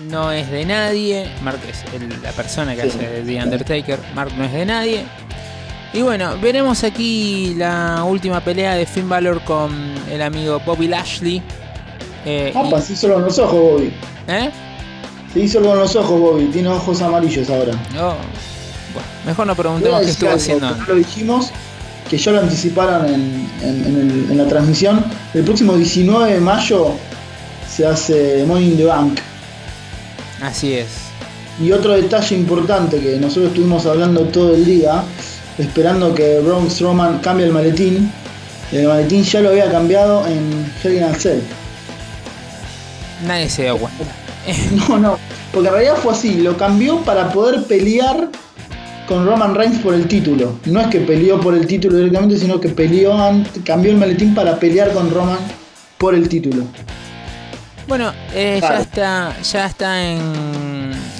[0.10, 1.30] no es de nadie.
[1.44, 2.88] Mark es el- la persona que Sí.
[2.90, 4.00] hace The Undertaker.
[4.16, 5.04] Mark no es de nadie.
[5.94, 9.72] Y bueno, veremos aquí la última pelea de Finn Balor con
[10.12, 11.42] el amigo Bobby Lashley.
[12.26, 13.94] Eh, y- Apa, se hizo con los ojos, Bobby.
[14.28, 14.50] ¿Eh?
[15.34, 16.46] Se hizo con los ojos, Bobby.
[16.46, 17.74] Tiene ojos amarillos ahora.
[17.94, 18.16] No.
[18.94, 20.72] Bueno, mejor no preguntemos qué estuvo algo, haciendo.
[20.76, 21.52] no lo dijimos,
[22.10, 25.04] que ya lo anticiparon en, en- en el- en la transmisión.
[25.34, 26.94] El próximo 19 de mayo
[27.70, 29.20] se hace Money in the Bank.
[30.42, 30.88] Así es.
[31.62, 35.04] Y otro detalle importante que nosotros estuvimos hablando todo el día,
[35.58, 38.12] esperando que Braun Strowman cambie el maletín.
[38.72, 41.40] El maletín ya lo había cambiado en Hell in a Cell.
[43.26, 44.04] Nadie se dio cuenta.
[44.88, 45.18] No, no,
[45.52, 48.30] porque en realidad fue así, lo cambió para poder pelear
[49.08, 50.60] con Roman Reigns por el título.
[50.66, 53.16] No es que peleó por el título directamente, sino que peleó
[53.64, 55.40] cambió el maletín para pelear con Roman
[55.98, 56.64] por el título.
[57.88, 60.20] Bueno, eh, ya está, ya está en,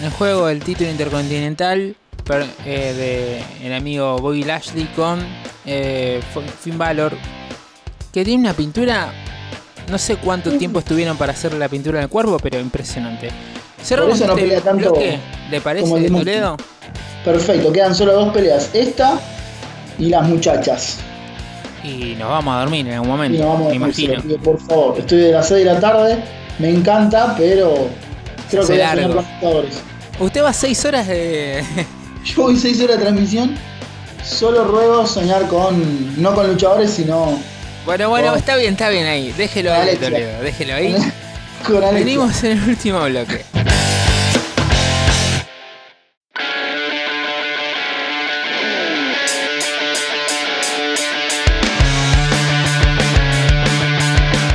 [0.04, 1.96] en juego el título intercontinental
[2.26, 5.20] per- eh, de el amigo Bobby Lashley con
[5.66, 6.20] eh,
[6.62, 7.18] Finn Balor,
[8.12, 9.12] que tiene una pintura.
[9.90, 13.30] No sé cuánto tiempo estuvieron para hacerle la pintura en el cuerpo, pero impresionante.
[13.84, 16.10] Cerramos eso no este pelea tanto bloque, ¿Le parece como el de.
[16.10, 16.58] Toledo?
[17.24, 19.20] Perfecto, quedan solo dos peleas, esta
[20.00, 20.98] y las muchachas.
[21.84, 24.14] Y nos vamos a dormir en algún Y momento, nos vamos me a imagino.
[24.14, 25.00] decir, pido, por favor.
[25.00, 26.18] Estoy de las 6 de la tarde,
[26.60, 27.88] me encanta, pero
[28.50, 29.18] creo que voy a tener.
[30.20, 31.64] Usted va seis horas de.
[32.26, 33.56] Yo voy 6 horas de transmisión,
[34.26, 37.40] solo ruego soñar con, no con luchadores, sino
[37.86, 39.32] Bueno, bueno, está bien, está bien ahí.
[39.38, 39.96] Déjelo ahí.
[39.96, 40.96] Toledo, déjelo ahí.
[41.66, 41.82] con.
[41.94, 43.46] Venimos en el último bloque.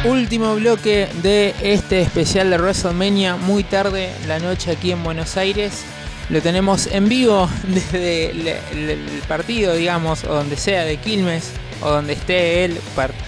[0.04, 5.84] Último bloque de este especial de WrestleMania, muy tarde la noche aquí en Buenos Aires.
[6.28, 11.50] Lo tenemos en vivo desde el, el- partido, digamos, o donde sea de Quilmes,
[11.82, 12.78] o donde esté él,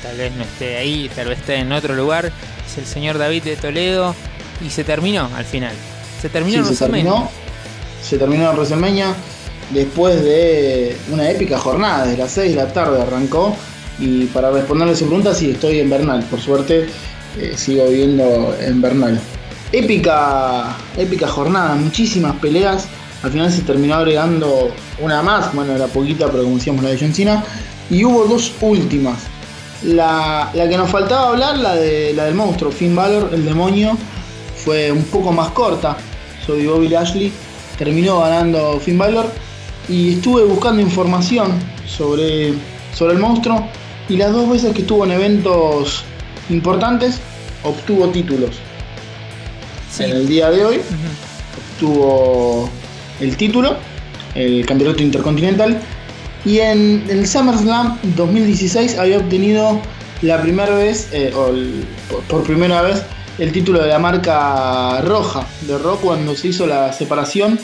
[0.03, 2.33] tal vez no esté ahí, tal vez esté en otro lugar.
[2.75, 4.17] Es el señor David de Toledo
[4.65, 5.75] y se terminó al final.
[6.21, 7.31] Se terminó Sí, el se terminó.
[8.03, 9.15] Se terminó el WrestleMania
[9.71, 13.57] después de una épica jornada, desde las 6 de la tarde arrancó.
[14.01, 16.25] Y para responderle su pregunta, sí, estoy en Bernal.
[16.25, 16.89] Por suerte,
[17.39, 19.21] eh, sigo viviendo en Bernal.
[19.71, 22.89] Épica, épica jornada, muchísimas peleas.
[23.23, 26.99] Al final se terminó agregando una más, bueno, era poquita, pero como decíamos, la de
[26.99, 27.45] John Cena.
[27.89, 29.19] Y hubo dos últimas.
[29.85, 33.97] La, la que nos faltaba hablar, la, de, la del monstruo, Finn Balor, el demonio,
[34.57, 35.97] fue un poco más corta.
[36.47, 37.33] Soy Bobby Lashley,
[37.77, 39.27] terminó ganando Finn Balor.
[39.89, 41.53] Y estuve buscando información
[41.87, 42.55] sobre,
[42.95, 43.69] sobre el monstruo.
[44.09, 46.05] Y las dos veces que estuvo en eventos
[46.49, 47.21] importantes,
[47.63, 48.57] obtuvo títulos.
[49.91, 50.05] Sí.
[50.05, 50.81] En el día de hoy
[51.75, 52.69] obtuvo
[53.21, 53.77] el título,
[54.35, 55.81] el campeonato intercontinental,
[56.45, 59.81] y en el SummerSlam 2016 había obtenido
[60.23, 61.33] la primera vez, eh,
[62.29, 63.03] por primera vez,
[63.39, 67.59] el título de la marca roja de Rock cuando se hizo la separación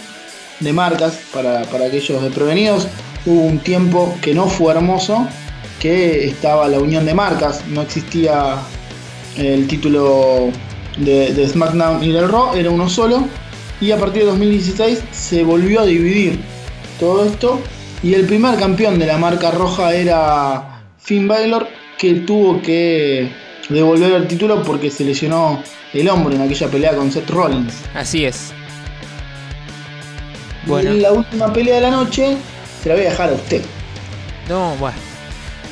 [0.59, 2.89] de marcas para, para aquellos desprevenidos.
[3.25, 5.27] Hubo un tiempo que no fue hermoso,
[5.79, 8.57] que estaba la unión de marcas, no existía
[9.37, 10.51] el título
[10.99, 13.27] de, de SmackDown y del Raw era uno solo.
[13.81, 16.39] Y a partir de 2016 se volvió a dividir
[16.99, 17.61] todo esto.
[18.03, 23.31] Y el primer campeón de la marca roja era Finn Balor, que tuvo que
[23.69, 27.75] devolver el título porque se lesionó el hombro en aquella pelea con Seth Rollins.
[27.95, 28.53] Así es.
[30.67, 30.95] Bueno.
[30.95, 32.37] Y la última pelea de la noche
[32.83, 33.63] se la voy a dejar a usted.
[34.49, 34.97] No, bueno.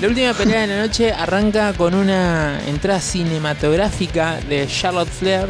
[0.00, 5.48] La última pelea de la noche arranca con una entrada cinematográfica de Charlotte Flair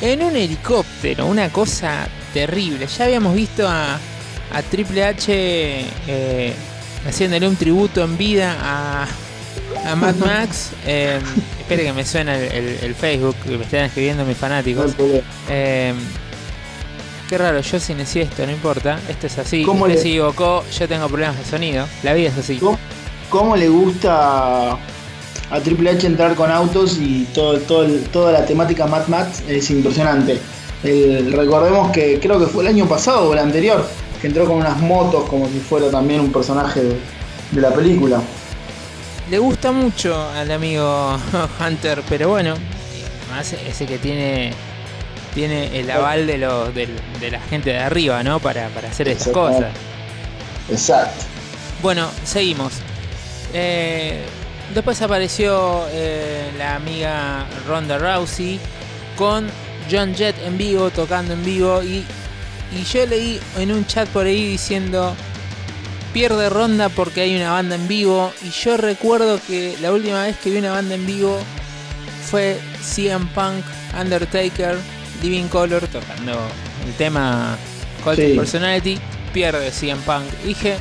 [0.00, 2.86] en un helicóptero, una cosa terrible.
[2.86, 3.98] Ya habíamos visto a,
[4.52, 5.26] a Triple H
[6.06, 6.52] eh,
[7.06, 9.06] haciéndole un tributo en vida a,
[9.90, 10.70] a Mad Max.
[10.86, 11.18] Eh,
[11.60, 14.92] espere que me suena el, Facebook, que me están escribiendo mis fanáticos.
[15.48, 15.92] Eh,
[17.28, 19.00] qué raro, yo sin decir esto, no importa.
[19.08, 19.64] Esto es así.
[19.64, 21.86] ¿Cómo Usted le- se equivocó, yo tengo problemas de sonido.
[22.04, 22.58] La vida es así.
[22.58, 22.78] ¿Cómo,
[23.30, 24.72] cómo le gusta
[25.50, 29.68] a Triple H entrar con autos y todo, todo toda la temática Mad Max es
[29.70, 30.38] impresionante?
[30.84, 33.88] El- recordemos que creo que fue el año pasado o el anterior
[34.20, 36.96] que entró con unas motos como si fuera también un personaje de,
[37.52, 38.20] de la película.
[39.30, 41.18] Le gusta mucho al amigo
[41.60, 42.54] Hunter, pero bueno,
[43.28, 44.52] además ese que tiene
[45.34, 46.88] tiene el aval de los de
[47.30, 48.40] la gente de arriba, ¿no?
[48.40, 49.66] Para, para hacer estas cosas.
[50.70, 51.24] Exacto.
[51.82, 52.72] Bueno, seguimos.
[53.52, 54.22] Eh,
[54.74, 58.58] después apareció eh, la amiga Ronda Rousey
[59.16, 59.46] con
[59.90, 61.82] John Jett en vivo, tocando en vivo.
[61.82, 62.04] Y,
[62.72, 65.14] y yo leí en un chat por ahí diciendo:
[66.12, 68.32] pierde Ronda porque hay una banda en vivo.
[68.42, 71.38] Y yo recuerdo que la última vez que vi una banda en vivo
[72.30, 73.64] fue CM Punk,
[74.00, 74.76] Undertaker,
[75.22, 76.32] Living Color tocando
[76.86, 77.56] el tema
[78.02, 78.34] Cult Sí.
[78.36, 78.98] Personality.
[79.32, 80.24] Pierde CM Punk.
[80.44, 80.78] Dije,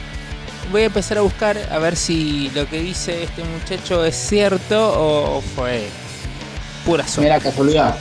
[0.71, 4.93] voy a empezar a buscar a ver si lo que dice este muchacho es cierto
[4.98, 5.89] o fue
[6.86, 7.30] pura suerte.
[7.30, 7.98] Mira casualidad.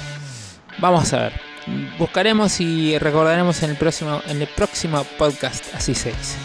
[0.79, 1.54] Vamos a ver.
[1.99, 6.37] Buscaremos y recordaremos en el próximo, en el próximo podcast, así se dice.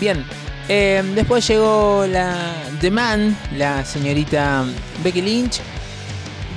[0.00, 0.24] Bien.
[0.68, 4.64] eh, después llegó la The Man, la señorita
[5.02, 5.60] Becky Lynch,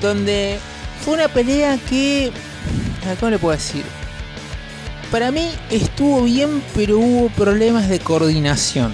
[0.02, 0.58] donde
[1.04, 2.32] fue una pelea que,
[3.20, 3.84] ¿cómo le puedo decir?
[5.12, 8.94] Para mí estuvo bien, pero hubo problemas de coordinación.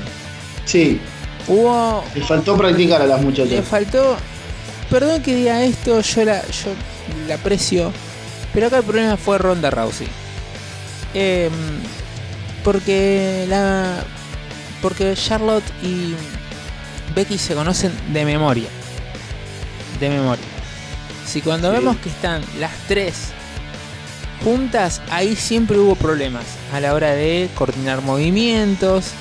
[0.65, 0.99] Sí,
[1.47, 3.65] Hubo le faltó practicar a las le muchachas.
[3.67, 4.15] faltó.
[4.91, 6.69] Perdón que diga esto, yo la, yo
[7.27, 7.91] la aprecio.
[8.53, 10.07] Pero acá el problema fue Ronda Rousey.
[11.13, 11.51] Em,
[12.63, 14.03] porque la.
[14.81, 16.15] Porque Charlotte y
[17.15, 18.67] Becky se conocen de memoria.
[19.99, 20.43] De memoria.
[21.25, 21.77] Si cuando Sí.
[21.77, 23.15] vemos que están las tres
[24.43, 26.43] juntas, ahí siempre hubo problemas.
[26.73, 29.11] A la hora de coordinar movimientos,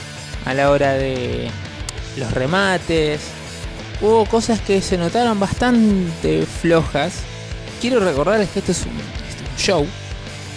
[0.46, 1.50] a la hora de
[2.16, 3.20] los remates.
[4.00, 7.12] Hubo cosas que se notaron bastante flojas.
[7.82, 8.92] Quiero recordarles que esto es un
[9.60, 9.86] show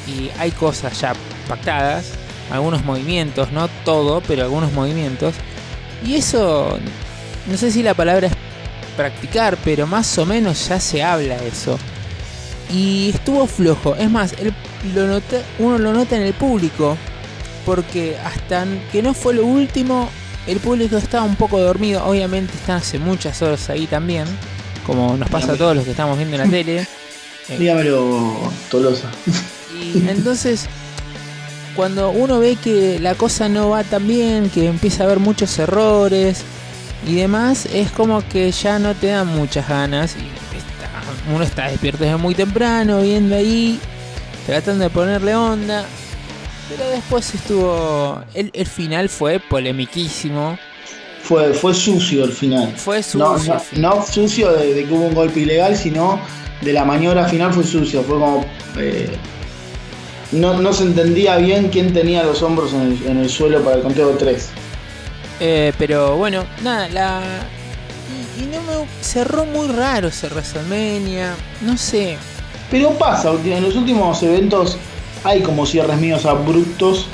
[0.07, 1.13] y hay cosas ya
[1.47, 2.05] pactadas,
[2.51, 5.35] algunos movimientos, no todo, pero algunos movimientos.
[6.05, 6.77] Y eso,
[7.47, 8.33] no sé si la palabra es
[8.97, 11.77] practicar, pero más o menos ya se habla eso.
[12.71, 13.95] Y estuvo flojo.
[13.95, 14.33] Es más,
[14.95, 16.97] lo nota- uno lo nota en el público.
[17.65, 20.09] Porque hasta que no fue lo último,
[20.47, 22.03] el público estaba un poco dormido.
[22.05, 24.25] Obviamente están hace muchas horas ahí también.
[24.85, 26.85] Como nos pasa a todos los que estamos viendo en la tele.
[27.49, 28.35] Dígamelo,
[28.69, 29.09] Tolosa.
[29.73, 30.65] Y entonces,
[31.75, 35.57] cuando uno ve que la cosa no va tan bien, que empieza a haber muchos
[35.59, 36.41] errores
[37.07, 40.15] y demás, es como que ya no te dan muchas ganas.
[40.15, 40.21] Y
[40.57, 43.79] está- uno está despierto desde muy temprano, viendo ahí,
[44.45, 45.85] tratando de ponerle onda.
[46.69, 48.21] Pero después estuvo.
[48.33, 50.57] El, el final fue polemiquísimo.
[51.21, 52.73] Fue, fue sucio el final.
[52.75, 53.61] Fue No, sucio.
[53.73, 56.19] no, no sucio de, de que hubo un golpe ilegal, sino
[56.63, 58.03] de la maniobra final fue sucio.
[58.03, 58.45] Fue como.
[58.77, 59.09] eh,
[60.31, 63.77] no, no se entendía bien quién tenía los hombros en el, en el suelo para
[63.77, 64.49] el conteo de 3.
[65.39, 67.21] Eh, pero bueno, nada, la.
[68.39, 68.87] Y, y no me.
[69.01, 71.35] Cerró muy raro ese WrestleMania.
[71.61, 72.17] No sé.
[72.71, 74.77] Pero pasa, en los últimos eventos
[75.23, 77.05] hay como cierres míos abruptos,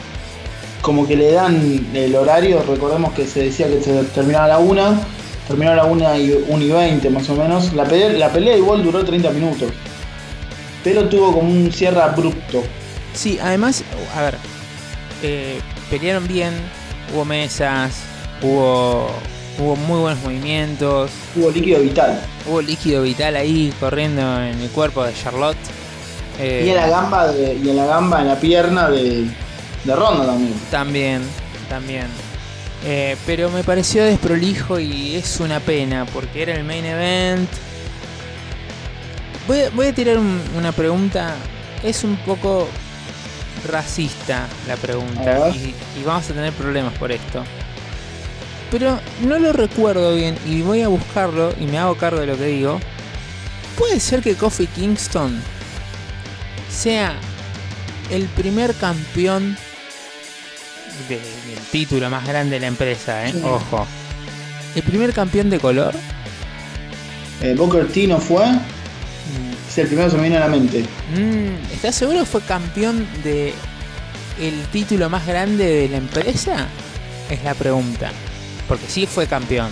[0.82, 2.64] como que le dan el horario.
[2.68, 5.00] Recordemos que se decía que se terminaba a la 1,
[5.50, 7.74] terminó a la 1 y, 1 y 20 más o menos.
[7.74, 9.70] La pelea, la pelea igual duró 30 minutos,
[10.84, 12.64] pero tuvo como un cierre abrupto.
[13.14, 13.84] Sí, además,
[14.16, 14.36] a ver.
[15.24, 16.54] eh, pelearon bien.
[17.14, 17.92] Hubo mesas.
[18.42, 19.10] Hubo.
[19.58, 21.12] Hubo muy buenos movimientos.
[21.34, 22.22] Tuvo líquido vital.
[22.48, 25.58] Hubo líquido vital ahí corriendo en el cuerpo de Charlotte.
[26.40, 29.26] Eh, Y en la gamba, de- y en la gamba, en la pierna de,
[29.84, 30.54] de Ronda también.
[30.72, 31.22] También,
[31.68, 32.06] también.
[32.86, 37.50] Eh, pero me pareció desprolijo y es una pena porque era el main event.
[39.48, 41.36] voy, a- voy a tirar un- una pregunta.
[41.84, 42.68] Es un poco
[43.68, 45.50] racista la pregunta.
[46.00, 47.44] y vamos a tener problemas por esto.
[48.72, 52.38] Pero no lo recuerdo bien y voy a buscarlo y me hago cargo de lo
[52.38, 52.80] que digo.
[53.78, 55.42] ¿Puede ser que Kofi Kingston
[56.72, 57.16] sea
[58.12, 59.58] el primer campeón
[61.08, 63.26] de- del título más grande de la empresa?
[63.28, 63.32] eh?
[63.34, 63.42] Sí.
[63.44, 63.86] Ojo.
[64.76, 65.94] ¿El primer campeón de color?
[67.42, 68.46] Eh, Booker T no fue.
[68.46, 68.60] Mm,
[69.70, 70.82] Es el primero que se me viene a la mente.
[71.16, 73.54] Mm, ¿Estás seguro que fue campeón de
[74.40, 76.68] el título más grande de la empresa?
[77.30, 78.12] Es la pregunta.
[78.68, 79.70] Porque sí fue campeón.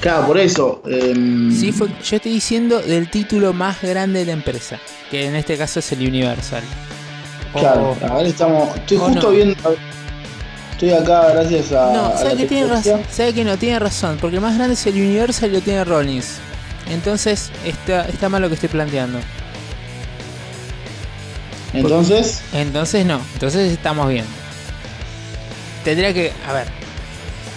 [0.00, 0.82] Claro, por eso.
[0.86, 4.78] em, Sí fue, yo estoy diciendo del título más grande de la empresa.
[5.10, 6.62] Que en este caso es el Universal.
[7.54, 8.76] O- Claro, a ver, estamos.
[8.76, 9.30] Estoy justo no.
[9.30, 9.76] viendo.
[10.74, 11.92] Estoy acá gracias a.
[11.92, 13.02] no, a sabe la que tiene razón.
[13.08, 14.18] Sabe que no, tiene razón.
[14.20, 16.38] Porque el más grande es el Universal y lo tiene Rollins.
[16.90, 19.20] Entonces está, está mal lo que estoy planteando.
[21.72, 24.24] Entonces, Entonces no, entonces estamos bien.
[25.84, 26.66] Tendría que, a ver,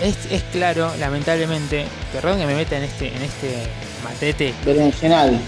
[0.01, 3.68] es, es claro, lamentablemente, perdón que me meta en este, en este
[4.03, 4.53] matete.
[4.65, 5.39] berenjenal.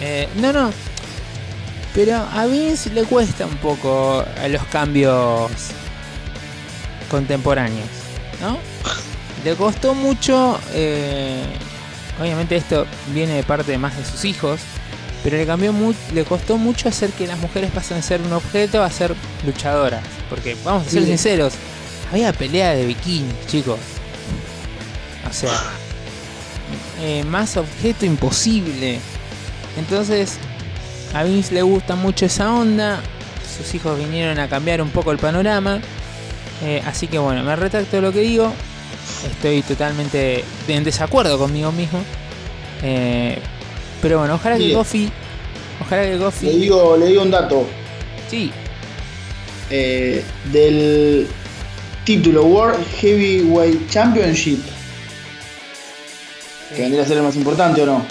[0.00, 0.72] Eh, no, no.
[1.94, 5.50] Pero a Vince le cuesta un poco a los cambios
[7.10, 7.88] contemporáneos,
[8.40, 8.58] ¿no?
[9.44, 11.44] Le costó mucho, eh,
[12.20, 14.60] obviamente esto viene de parte más de sus hijos,
[15.22, 18.32] pero le cambió mu- le costó mucho hacer que las mujeres pasen de ser un
[18.32, 20.02] objeto a ser luchadoras.
[20.30, 21.08] Porque vamos a ser Sí.
[21.08, 21.54] sinceros,
[22.12, 23.78] había pelea de bikini, chicos.
[25.28, 25.50] O sea,
[27.00, 28.98] eh, más objeto imposible.
[29.78, 30.34] Entonces,
[31.14, 33.00] a Vince le gusta mucho esa onda.
[33.58, 35.80] Sus hijos vinieron a cambiar un poco el panorama.
[36.64, 38.52] Eh, así que bueno, me retracto de lo que digo.
[39.30, 42.00] Estoy totalmente en desacuerdo conmigo mismo.
[42.82, 43.38] Eh,
[44.00, 44.76] pero bueno, ojalá que Bien.
[44.78, 45.10] Goffy.
[45.80, 46.48] Ojalá que Le Goffy.
[46.48, 47.66] digo, le digo un dato.
[48.30, 48.50] Sí,
[49.70, 51.26] eh, del
[52.04, 54.60] título World Heavyweight Championship.
[56.74, 58.04] Que vendría a ser el más importante o no.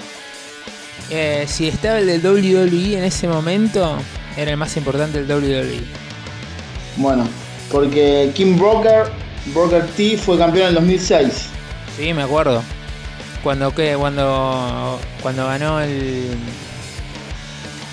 [1.09, 3.97] eh, si estaba el del WWE en ese momento,
[4.37, 5.31] era el más importante del.
[5.43, 5.79] WWE.
[6.97, 7.27] Bueno,
[7.73, 9.11] porque Kim Broker,
[9.47, 11.47] Broker T fue campeón en el 2006.
[11.97, 12.63] Sí, me acuerdo.
[13.43, 16.29] Cuando que cuando cuando ganó el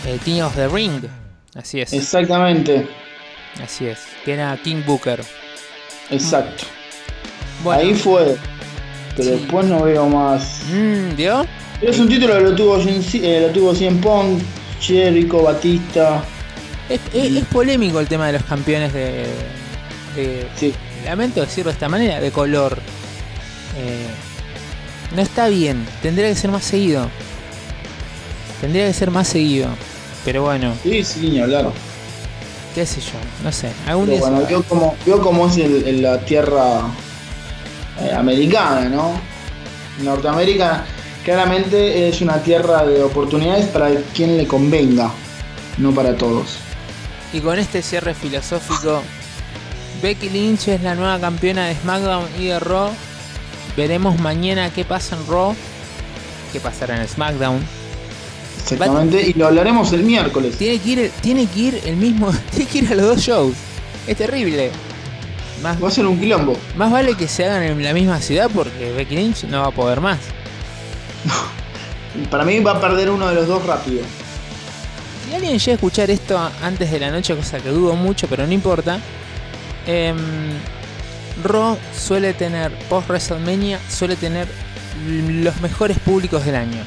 [0.06, 1.02] el King of the Ring.
[1.56, 1.92] Así es.
[1.92, 2.86] Exactamente,
[3.62, 3.98] Así es.
[4.24, 5.20] Que era King Booker.
[6.10, 6.64] exacto.
[7.64, 8.36] Bueno, Ahí fue.
[9.16, 9.36] Pero Sí.
[9.40, 10.60] después no veo más.
[10.72, 11.44] mm, ¿vio?
[11.82, 14.40] Es un título que lo tuvo, eh, lo tuvo CM Punk,
[14.80, 16.22] Jericho, Batista.
[16.88, 19.26] Es, es- es polémico el tema de los campeones de,
[20.16, 22.78] de- Sí, lamento decirlo de esta manera, de color.
[23.78, 24.06] Eh,
[25.14, 27.08] no está bien, tendría que ser más seguido.
[28.60, 29.68] Tendría que ser más seguido.
[30.24, 31.70] Pero bueno, sí, sí, ni hablar.
[32.74, 33.70] qué sé yo, no sé.
[33.86, 36.82] Algún Pero día se bueno, vio cómo, vio cómo es el- el- la tierra
[38.02, 39.20] eh, americana, ¿no?
[40.02, 40.84] Norteamérica
[41.24, 45.10] claramente es una tierra de oportunidades para quien le convenga,
[45.78, 46.56] no para todos.
[47.32, 49.02] Y con este cierre filosófico,
[50.02, 52.90] Becky Lynch es la nueva campeona de SmackDown y de Raw.
[53.76, 55.54] Veremos mañana qué pasa en Raw,
[56.52, 57.60] qué pasará en SmackDown.
[58.62, 60.56] Exactamente, y lo hablaremos el miércoles.
[60.56, 63.54] Tiene que ir, tiene que ir el mismo, tiene que ir a los dos shows.
[64.06, 64.70] Es terrible.
[65.62, 66.56] Más, Va a ser un quilombo.
[66.76, 69.70] más vale que se hagan en la misma ciudad porque Becky Lynch no va a
[69.70, 70.18] poder más.
[72.30, 74.00] Para mí va a perder uno de los dos rápido.
[75.28, 78.46] Si alguien llega a escuchar esto antes de la noche, cosa que dudo mucho, pero
[78.46, 78.98] no importa.
[79.90, 80.16] Em,
[81.42, 84.46] Raw suele tener, post WrestleMania, suele tener
[85.06, 86.84] los mejores públicos del año.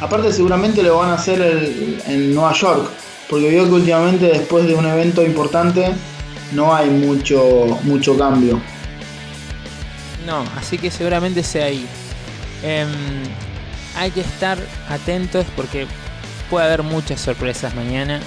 [0.00, 2.88] Aparte seguramente lo van a hacer el- en Nueva York,
[3.28, 5.92] porque veo que últimamente después de un evento importante
[6.52, 8.60] no hay mucho, mucho cambio.
[10.26, 11.84] No, así que seguramente sea ahí.
[12.62, 12.88] Em,
[13.96, 15.86] hay que estar atentos porque
[16.50, 18.20] puede haber muchas sorpresas mañana.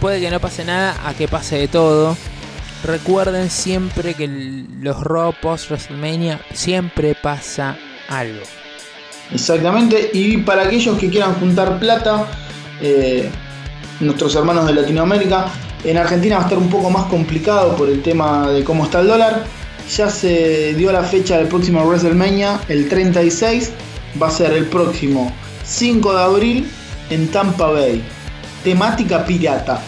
[0.00, 2.16] Puede que no pase nada, a que pase de todo.
[2.84, 7.78] Recuerden siempre que los Raw post WrestleMania siempre pasa
[8.08, 8.42] algo.
[9.32, 12.26] Exactamente, y para aquellos que quieran juntar plata,
[12.82, 13.30] eh,
[14.00, 15.46] nuestros hermanos de Latinoamérica,
[15.82, 19.00] en Argentina va a estar un poco más complicado por el tema de cómo está
[19.00, 19.44] el dólar.
[19.96, 23.72] Ya se dio la fecha del próximo WrestleMania, el 36,
[24.22, 25.32] va a ser el próximo
[25.64, 26.70] 5 de abril
[27.08, 28.04] en Tampa Bay.
[28.62, 29.80] Temática pirata.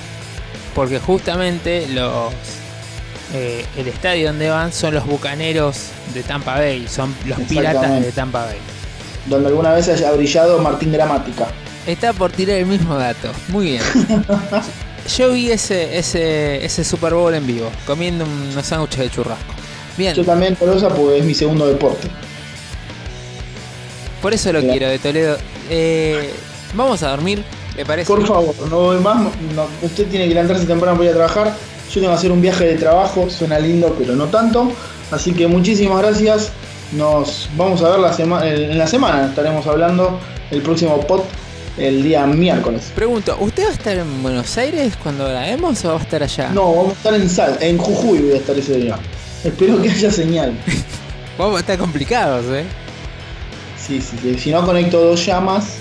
[0.74, 2.34] Porque justamente los
[3.35, 8.12] eh, el estadio donde van son los bucaneros de Tampa Bay, son los piratas de
[8.12, 8.59] Tampa Bay.
[9.27, 11.47] donde alguna vez haya brillado Martín Gramática.
[11.87, 13.31] Está por tirar el mismo dato.
[13.49, 13.83] Muy bien.
[15.16, 19.55] Yo vi ese, ese, ese Super Bowl en vivo, comiendo unos sándwiches de churrasco.
[19.97, 22.09] Bien, Yo también Tolosa porque es mi segundo deporte.
[24.20, 25.37] por eso lo quiero de Toledo.
[25.70, 26.31] Eh,
[26.74, 27.45] vamos a dormir,
[27.77, 28.07] ¿le parece?
[28.09, 29.18] Por favor, no voy más.
[29.55, 31.55] no- usted tiene que levantarse temprano para ir a trabajar.
[31.89, 33.28] Yo tengo que hacer un viaje de trabajo.
[33.30, 34.72] Suena lindo, pero no tanto.
[35.11, 36.51] Así que muchísimas gracias.
[36.93, 38.49] Nos vamos a ver la semana.
[38.49, 40.18] En la semana estaremos hablando
[40.51, 41.22] el próximo pod
[41.78, 42.93] el día miércoles.
[42.95, 46.51] Pregunto, ¿usted va a estar en Buenos Aires cuando grabemos o va a estar allá?
[46.51, 48.99] No, vamos a estar en Sal, en Jujuy voy a estar ese día.
[49.45, 50.55] Espero que haya señal.
[51.39, 52.64] Vamos a estar complicados, ¿eh?
[53.78, 54.39] Sí, sí, sí.
[54.39, 55.76] Si no conecto dos llamas,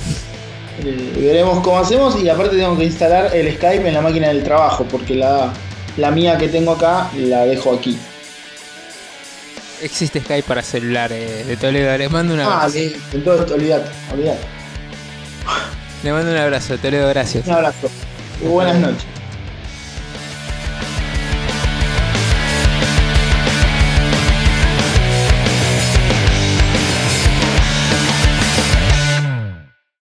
[0.83, 2.21] eh, veremos cómo hacemos.
[2.21, 5.53] Y aparte tengo que instalar el Skype en la máquina del trabajo, porque la,
[5.97, 7.97] la mía que tengo acá la dejo aquí.
[9.81, 11.97] Existe Skype para celular eh, de Toledo.
[11.97, 12.69] Les mando un Ah, abrazo.
[12.73, 14.39] sí, entonces olvídate, olvídate.
[16.03, 17.45] Le mando un abrazo, Toledo, gracias.
[17.47, 17.89] Un abrazo.
[18.41, 19.05] Y buenas noches.